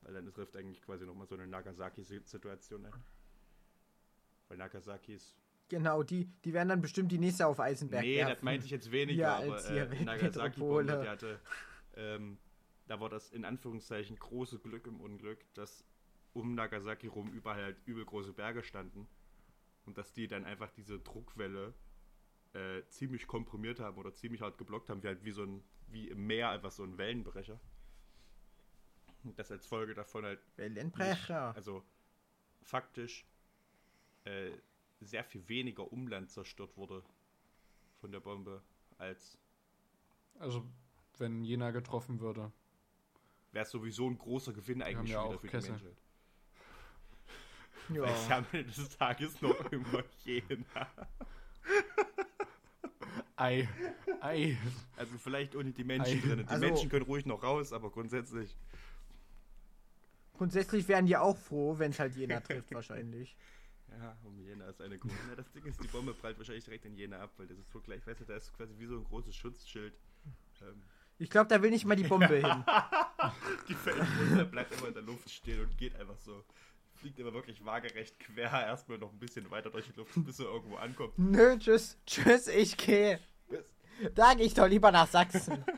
[0.00, 2.92] Weil dann trifft eigentlich quasi nochmal so eine Nagasaki-Situation ein.
[4.48, 5.36] Weil Nagasaki ist
[5.68, 8.34] Genau, die, die werden dann bestimmt die nächste auf Eisenberg Nee, werfen.
[8.34, 10.60] das meinte ich jetzt weniger, Ja, aber äh, Nagasaki.
[10.60, 11.40] Bombe, die hatte,
[11.96, 12.38] ähm,
[12.86, 15.84] da war das in Anführungszeichen große Glück im Unglück, dass
[16.34, 19.08] um Nagasaki rum überall halt übel große Berge standen
[19.86, 21.74] und dass die dann einfach diese Druckwelle
[22.52, 26.08] äh, ziemlich komprimiert haben oder ziemlich hart geblockt haben, wie halt wie so ein, wie
[26.08, 27.58] im Meer einfach so ein Wellenbrecher.
[29.24, 31.54] Und das als Folge davon halt Wellenbrecher.
[31.56, 31.82] also
[32.62, 33.26] faktisch
[34.24, 34.50] äh,
[35.00, 37.02] sehr viel weniger Umland zerstört wurde
[38.00, 38.62] von der Bombe,
[38.98, 39.38] als
[40.38, 40.64] Also,
[41.18, 42.50] wenn Jena getroffen würde.
[43.52, 45.74] wäre es sowieso ein großer Gewinn eigentlich ja wieder auch für Kessel.
[45.76, 46.02] die Menschheit.
[47.88, 48.38] Weil es Ja.
[48.38, 50.88] am Ende des Tages noch immer Jena.
[53.36, 53.68] Ei,
[54.20, 54.56] Ei.
[54.96, 56.26] Also vielleicht ohne die Menschen Ei.
[56.26, 56.38] drin.
[56.40, 58.56] Die Also- Menschen können ruhig noch raus, aber grundsätzlich.
[60.34, 63.36] Grundsätzlich wären die auch froh, wenn es halt Jena trifft, wahrscheinlich.
[63.98, 65.14] Ja, um Jena ist eine gute.
[65.28, 67.70] Ja, das Ding ist, die Bombe prallt wahrscheinlich direkt in Jena ab, weil das ist
[67.70, 69.94] so gleich, weißt du, da ist quasi wie so ein großes Schutzschild.
[70.62, 70.82] Ähm,
[71.18, 72.64] Ich glaube, da will nicht mal die Bombe hin.
[73.68, 76.44] die fällt runter, bleibt immer in der Luft stehen und geht einfach so.
[76.94, 80.46] Fliegt immer wirklich waagerecht quer, erstmal noch ein bisschen weiter durch die Luft, bis er
[80.46, 81.18] irgendwo ankommt.
[81.18, 83.20] Nö, tschüss, tschüss, ich gehe.
[84.14, 85.64] Da gehe ich doch lieber nach Sachsen.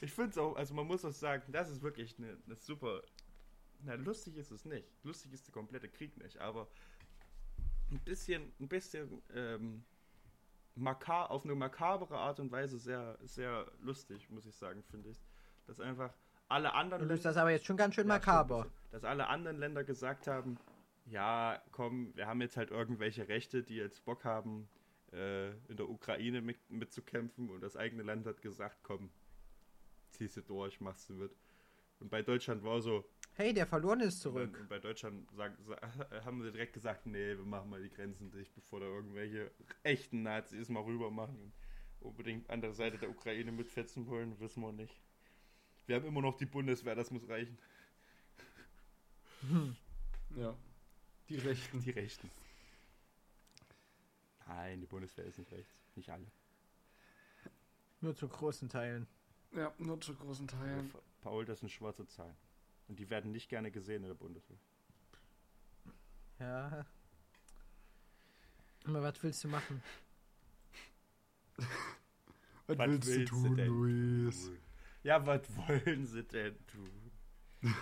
[0.00, 3.02] Ich finde es auch, also man muss auch sagen, das ist wirklich eine, eine super.
[3.84, 4.86] Na, lustig ist es nicht.
[5.02, 6.68] Lustig ist der komplette Krieg nicht, aber
[7.90, 9.84] ein bisschen, ein bisschen ähm,
[10.76, 15.20] maka auf eine makabere Art und Weise sehr, sehr lustig, muss ich sagen, finde ich.
[15.66, 16.14] Dass einfach
[16.48, 17.02] alle anderen.
[17.02, 18.60] Du löst das aber jetzt schon ganz schön Ja, makaber.
[18.60, 20.58] stimmt, Dass alle anderen Länder gesagt haben,
[21.06, 24.68] ja, komm, wir haben jetzt halt irgendwelche Rechte, die jetzt Bock haben,
[25.12, 29.10] äh, in der Ukraine mit, mitzukämpfen und das eigene Land hat gesagt, komm,
[30.12, 31.34] ziehst du durch, machst du mit.
[32.00, 33.04] Und bei Deutschland war so,
[33.34, 34.56] Hey, der Verlorene ist zurück.
[34.60, 35.80] und bei Deutschland sag, sa-
[36.24, 39.50] haben sie direkt gesagt, nee, wir machen mal die Grenzen dicht, bevor da irgendwelche
[39.82, 41.52] echten Nazis mal rüber machen und
[42.00, 45.00] unbedingt andere Seite der Ukraine mitfetzen wollen, wissen wir nicht.
[45.86, 47.58] Wir haben immer noch die Bundeswehr, das muss reichen.
[50.36, 50.56] Ja.
[51.28, 51.80] Die Rechten.
[51.82, 52.30] Die Rechten.
[54.46, 55.74] Nein, die Bundeswehr ist nicht rechts.
[55.94, 56.26] Nicht alle.
[58.00, 59.06] Nur zu großen Teilen.
[59.54, 60.90] Ja, nur zu großen Teilen.
[61.20, 62.36] Paul, das sind schwarze Zahlen.
[62.88, 64.58] Und die werden nicht gerne gesehen in der Bundeswehr.
[66.38, 66.86] Ja.
[68.84, 69.82] Aber was willst du machen?
[71.56, 71.66] Was,
[72.78, 74.50] Was willst, willst du tun, denn Luis?
[75.02, 77.12] Ja, was wollen sie denn tun?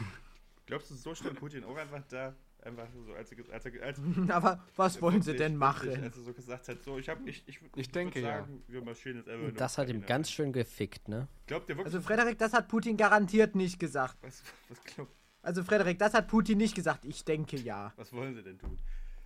[0.66, 2.34] Glaubst du, so stand Putin auch einfach da?
[2.62, 5.88] Einfach so, als er, als er, als Aber was wollen sie denn machen?
[6.02, 8.38] Als er so gesagt hat, so, ich hab, ich, ich, Ich denke, würd ja.
[8.38, 11.28] sagen, wir marschieren jetzt einfach Das hat ihm ganz schön gefickt, ne?
[11.46, 11.94] Glaubt ihr wirklich?
[11.94, 14.16] Also Frederik, das hat Putin garantiert nicht gesagt.
[14.20, 17.04] was, was, glaubt, Also Frederik, das hat Putin nicht gesagt.
[17.04, 17.92] Ich denke ja.
[17.96, 18.78] was wollen sie denn tun?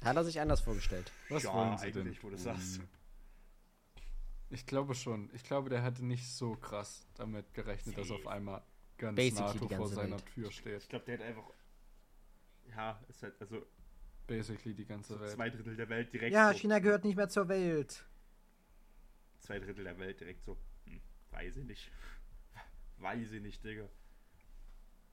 [0.04, 1.10] Hat er sich anders vorgestellt.
[1.30, 2.02] Was ja, wollen sie denn?
[2.02, 2.80] eigentlich, wo du sagst.
[4.50, 5.30] Ich glaube schon.
[5.32, 8.62] Ich glaube, der hatte nicht so krass damit gerechnet, dass auf einmal
[8.98, 10.26] ganz Basically NATO vor seiner Welt.
[10.26, 10.82] Tür steht.
[10.82, 11.44] Ich glaube, der hat einfach.
[12.70, 13.66] Ja, ist halt, also
[14.26, 15.30] Basically die ganze Welt.
[15.32, 16.58] zwei Drittel der Welt direkt Ja, so.
[16.58, 18.04] China gehört nicht mehr zur Welt.
[19.40, 20.56] Zwei Drittel der Welt direkt so.
[20.86, 21.00] Hm,
[21.30, 21.90] weiß ich nicht.
[22.98, 23.88] Weiß ich nicht, Digga.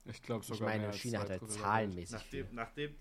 [0.04, 2.54] Ich glaube Ich sogar mehr meine, als China zwei hat halt zahlenmäßig Nachdem, viel.
[2.56, 2.96] nachdem.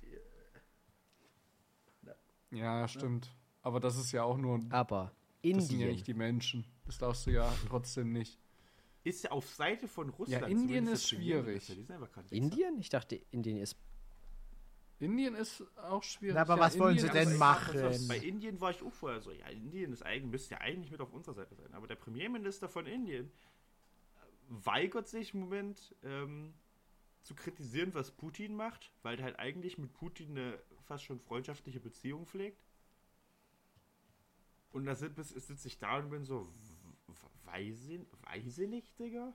[2.01, 2.17] Welt.
[2.51, 3.33] Ja, stimmt.
[3.61, 4.59] Aber das ist ja auch nur.
[4.69, 5.89] Aber Das sind ja Indien.
[5.91, 6.65] nicht die Menschen.
[6.85, 8.37] Das darfst du ja trotzdem nicht.
[9.03, 10.41] Ist ja auf Seite von Russland.
[10.43, 11.75] Ja, Indien ist schwierig.
[12.29, 12.79] Indien?
[12.79, 13.77] Ich dachte, Indien ist.
[15.01, 16.35] Indien ist auch schwierig.
[16.35, 17.77] Na, aber was wollen sie Indien denn machen?
[17.77, 20.91] Also, bei Indien war ich auch vorher so, ja, Indien ist eigentlich, müsste ja eigentlich
[20.91, 21.73] mit auf unserer Seite sein.
[21.73, 23.31] Aber der Premierminister von Indien
[24.47, 26.53] weigert sich im Moment ähm,
[27.23, 31.79] zu kritisieren, was Putin macht, weil der halt eigentlich mit Putin eine fast schon freundschaftliche
[31.79, 32.61] Beziehung pflegt.
[34.71, 36.53] Und da sitze ich da und bin so,
[37.45, 39.33] weiß ich, weiß ich nicht, Digga.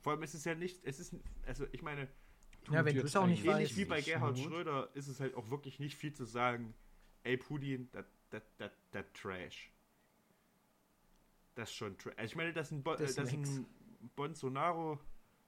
[0.00, 1.14] Vor allem ist es ja nicht, es ist,
[1.46, 2.08] also ich meine,
[2.70, 4.38] Ja, wenn es auch nicht ähnlich wie bei Gerhard?
[4.38, 6.74] Schröder ist es halt auch wirklich nicht viel zu sagen,
[7.22, 9.72] ey Putin, das das, das, das Trash.
[11.54, 12.14] Das ist schon Trash.
[12.24, 13.32] Ich meine, dass ein, Bo Das nix.
[13.32, 13.66] ein
[14.14, 14.98] Bolsonaro,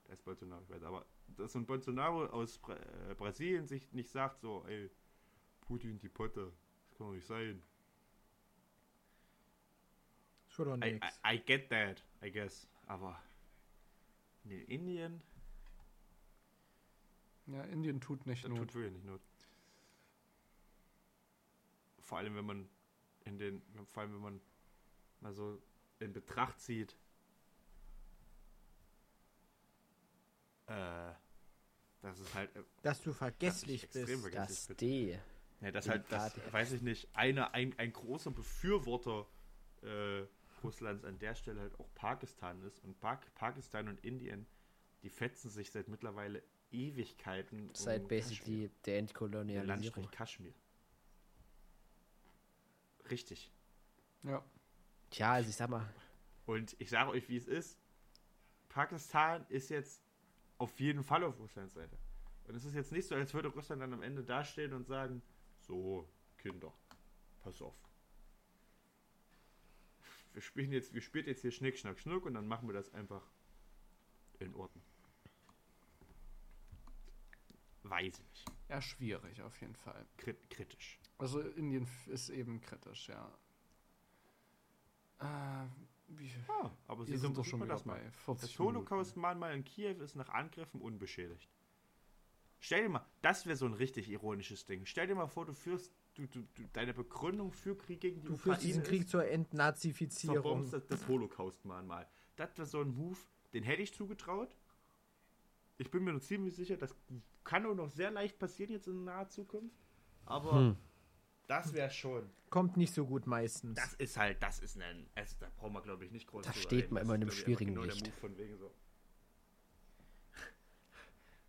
[0.05, 1.07] das ist Bolsonaro, ich weiß, aber
[1.37, 4.91] dass ein Bolsonaro aus Bra äh, Brasilien sich nicht sagt, so, ey,
[5.61, 6.53] Putin die Potte,
[6.89, 7.63] das kann doch nicht sein.
[10.49, 10.97] Schon doch I.
[10.97, 12.69] I, I get that, I guess.
[12.87, 13.23] Aber
[14.45, 15.23] in Indien,
[17.53, 18.59] Ja, Indien tut nicht das Not.
[18.59, 19.21] tut wirklich nicht Not.
[22.01, 22.69] Vor allem, wenn man
[23.25, 24.41] in den, vor allem, wenn man
[25.21, 25.61] mal so
[25.99, 26.97] in Betracht zieht,
[30.67, 31.13] äh,
[32.03, 34.21] das ist halt, äh, Dass du vergesslich dass bist.
[34.23, 34.77] vergesslich Das bin.
[34.77, 35.19] D.
[35.61, 39.27] Ja, das halt, das, weiß ich nicht, eine, ein, ein großer Befürworter
[39.83, 40.23] äh,
[40.63, 42.83] Russlands an der Stelle halt auch Pakistan ist.
[42.83, 44.47] Und Pak Pakistan und Indien,
[45.03, 46.43] die fetzen sich seit mittlerweile
[46.73, 47.71] Ewigkeiten.
[47.75, 49.67] Seit um basically der Der Entkolonialisierung.
[49.67, 50.55] Landstrich Kaschmir.
[53.11, 53.51] Richtig.
[54.23, 54.45] Ja.
[55.11, 55.93] Tja, also ich sag mal,
[56.47, 57.79] Und ich sage euch, wie es ist.
[58.69, 60.03] Pakistan ist jetzt
[60.59, 61.97] auf jeden Fall auf Russlands Seite.
[62.47, 65.23] Und es ist jetzt nicht so, als würde Russland dann am Ende dastehen und sagen,
[65.61, 66.09] so,
[66.39, 66.73] Kinder,
[67.43, 67.75] pass auf.
[70.33, 72.93] Wir spielen jetzt, wir spielen jetzt hier Schnick, Schnack, Schnuck und dann machen wir das
[72.95, 73.23] einfach
[74.39, 74.85] in Ordnung.
[77.91, 78.53] Weiß ich nicht.
[78.69, 80.07] Ja, schwierig auf jeden Fall.
[80.17, 80.99] Krit kritisch.
[81.19, 83.31] Also Indien ist eben kritisch, ja.
[85.19, 85.67] Äh,
[86.09, 87.99] wie, Ja, aber sie sind doch schon man wieder das mal.
[88.01, 91.49] bei 40 Das Holocaust-Mahnmal in Kiew ist nach Angriffen unbeschädigt.
[92.61, 94.85] Stell dir mal, das wäre so ein richtig ironisches Ding.
[94.87, 98.27] Stell dir mal vor, du führst du, du, du, deine Begründung für Krieg gegen die
[98.27, 100.43] Du Ukraine führst diesen Krieg ist, zur Entnazifizierung.
[100.43, 102.07] verbombst das, das Holocaust-Mahnmal.
[102.37, 103.19] Das wäre so ein Move,
[103.53, 104.55] den hätte ich zugetraut.
[105.79, 106.95] Ich bin mir nur ziemlich sicher, das
[107.51, 109.75] kann auch noch sehr leicht passieren jetzt in naher Zukunft.
[110.25, 110.77] Aber Hm.
[111.49, 112.31] das wäre schon.
[112.49, 113.75] Kommt nicht so gut meistens.
[113.77, 115.09] Das ist halt, das ist ein.
[115.17, 117.75] Also, da brauchen wir, glaube ich, nicht groß Da steht man immer in einem schwierigen
[117.75, 118.07] genau Licht.
[118.07, 118.73] Der Move von wegen so.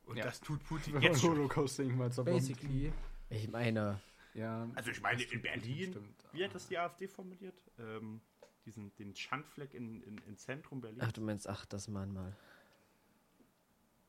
[0.05, 0.23] Und Ja.
[0.25, 1.31] das tut Putin jetzt schon.
[1.37, 2.39] Holocaust-Ding mal zerbombt.
[2.39, 2.91] Basically.
[3.29, 4.01] ich meine,
[4.33, 4.67] Ja.
[4.75, 6.25] Also ich meine, in Putin Berlin, bestimmt.
[6.33, 7.61] wie hat das die AfD formuliert?
[7.77, 8.21] Ähm,
[8.65, 11.03] diesen, den Schandfleck in, in, in Zentrum Berlins.
[11.05, 12.35] ach du meinst, ach, das Mahnmal.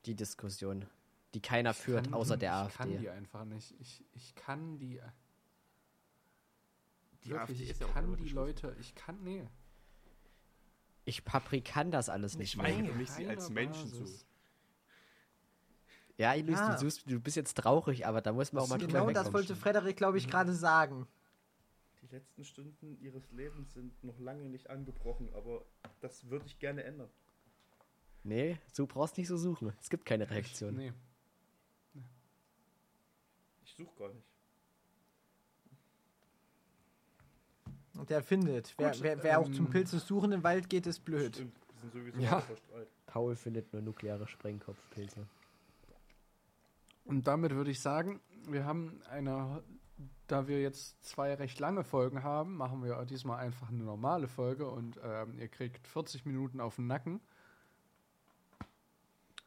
[0.07, 0.87] Die Diskussion,
[1.35, 3.11] die keiner führt, Kann außer der Ich kann die AfD.
[3.11, 3.75] einfach nicht.
[3.81, 5.01] Ich, ich kann die.
[7.25, 8.29] Die wirklich, AfD ich ist ja auch kann die.
[8.31, 8.77] Leute.
[8.81, 9.23] Ich kann.
[9.23, 9.49] Nee.
[11.05, 12.73] Ich paprikan das alles nicht Ich mehr.
[12.73, 14.01] meine für mich sie als Menschen zu.
[14.01, 14.27] Basis.
[16.19, 16.75] Ja, Luis, Ja.
[16.75, 19.57] du, suchst, du bist jetzt traurig, aber da muss man auch mal Genau das wollte
[19.57, 21.09] Frederik, glaube ich, gerade sagen.
[22.03, 25.65] Die letzten Stunden ihres Lebens sind noch lange nicht angebrochen, aber
[26.01, 27.09] das würde ich gerne ändern.
[28.25, 29.73] Nee, du brauchst nicht so suchen.
[29.81, 30.77] Es gibt keine Reaktion.
[30.77, 30.93] Nee.
[33.73, 34.27] Ich suche gar nicht.
[37.97, 38.75] Und der findet.
[38.77, 41.37] Wer, Gut, wer, wer auch ähm, zum Pilze suchen im Wald geht, ist blöd.
[41.37, 42.43] Stimmt, die sind sowieso Ja.
[43.07, 45.27] Paul findet nur nukleare Sprengkopfpilze.
[47.05, 49.63] Und damit würde ich sagen, wir haben eine,
[50.27, 54.69] da wir jetzt zwei recht lange Folgen haben, machen wir diesmal einfach eine normale Folge
[54.69, 57.21] und ähm, ihr kriegt 40 Minuten auf den Nacken.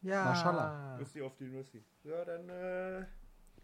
[0.01, 0.25] Ja.
[0.25, 0.97] Maschallah.
[0.97, 1.83] Nussi auf die Nussi.
[2.03, 3.05] Ja, dann, äh,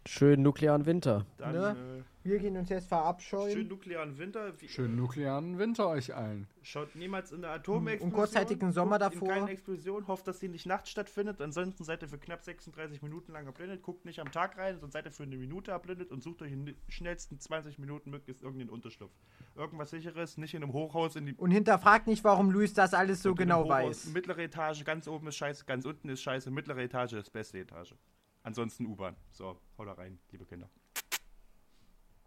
[0.06, 1.26] Schönen nuklearen Winter.
[1.38, 2.04] dann Ne?
[2.24, 3.68] Wir gehen uns jetzt äh, schön verabscheuen.
[3.68, 4.52] nuklearen Winter.
[4.60, 6.46] Wie, Schönen nuklearen Winter euch allen.
[6.62, 8.12] Schaut niemals in der Atomexplosion.
[8.12, 9.28] Und kurzzeitigen Sommer davor.
[9.28, 11.40] In keine Explosion, hofft, dass sie nicht nachts stattfindet.
[11.40, 13.82] Ansonsten seid ihr für knapp 36 Minuten lang erblindet.
[13.82, 16.52] Guckt nicht am Tag rein, sonst seid ihr für eine Minute erblindet und sucht euch
[16.52, 19.12] in den schnellsten 20 Minuten möglichst irgendeinen Unterschlupf.
[19.56, 23.22] Irgendwas sicheres, nicht in einem Hochhaus in die Und hinterfragt nicht, warum Luis das alles
[23.22, 24.06] so genau Hochhaus.
[24.06, 24.06] weiß.
[24.14, 27.94] Mittlere Etage, ganz oben ist scheiße, ganz unten ist scheiße, mittlere Etage ist beste Etage.
[28.42, 29.16] Ansonsten U-Bahn.
[29.30, 30.68] So, hau da rein, liebe Kinder.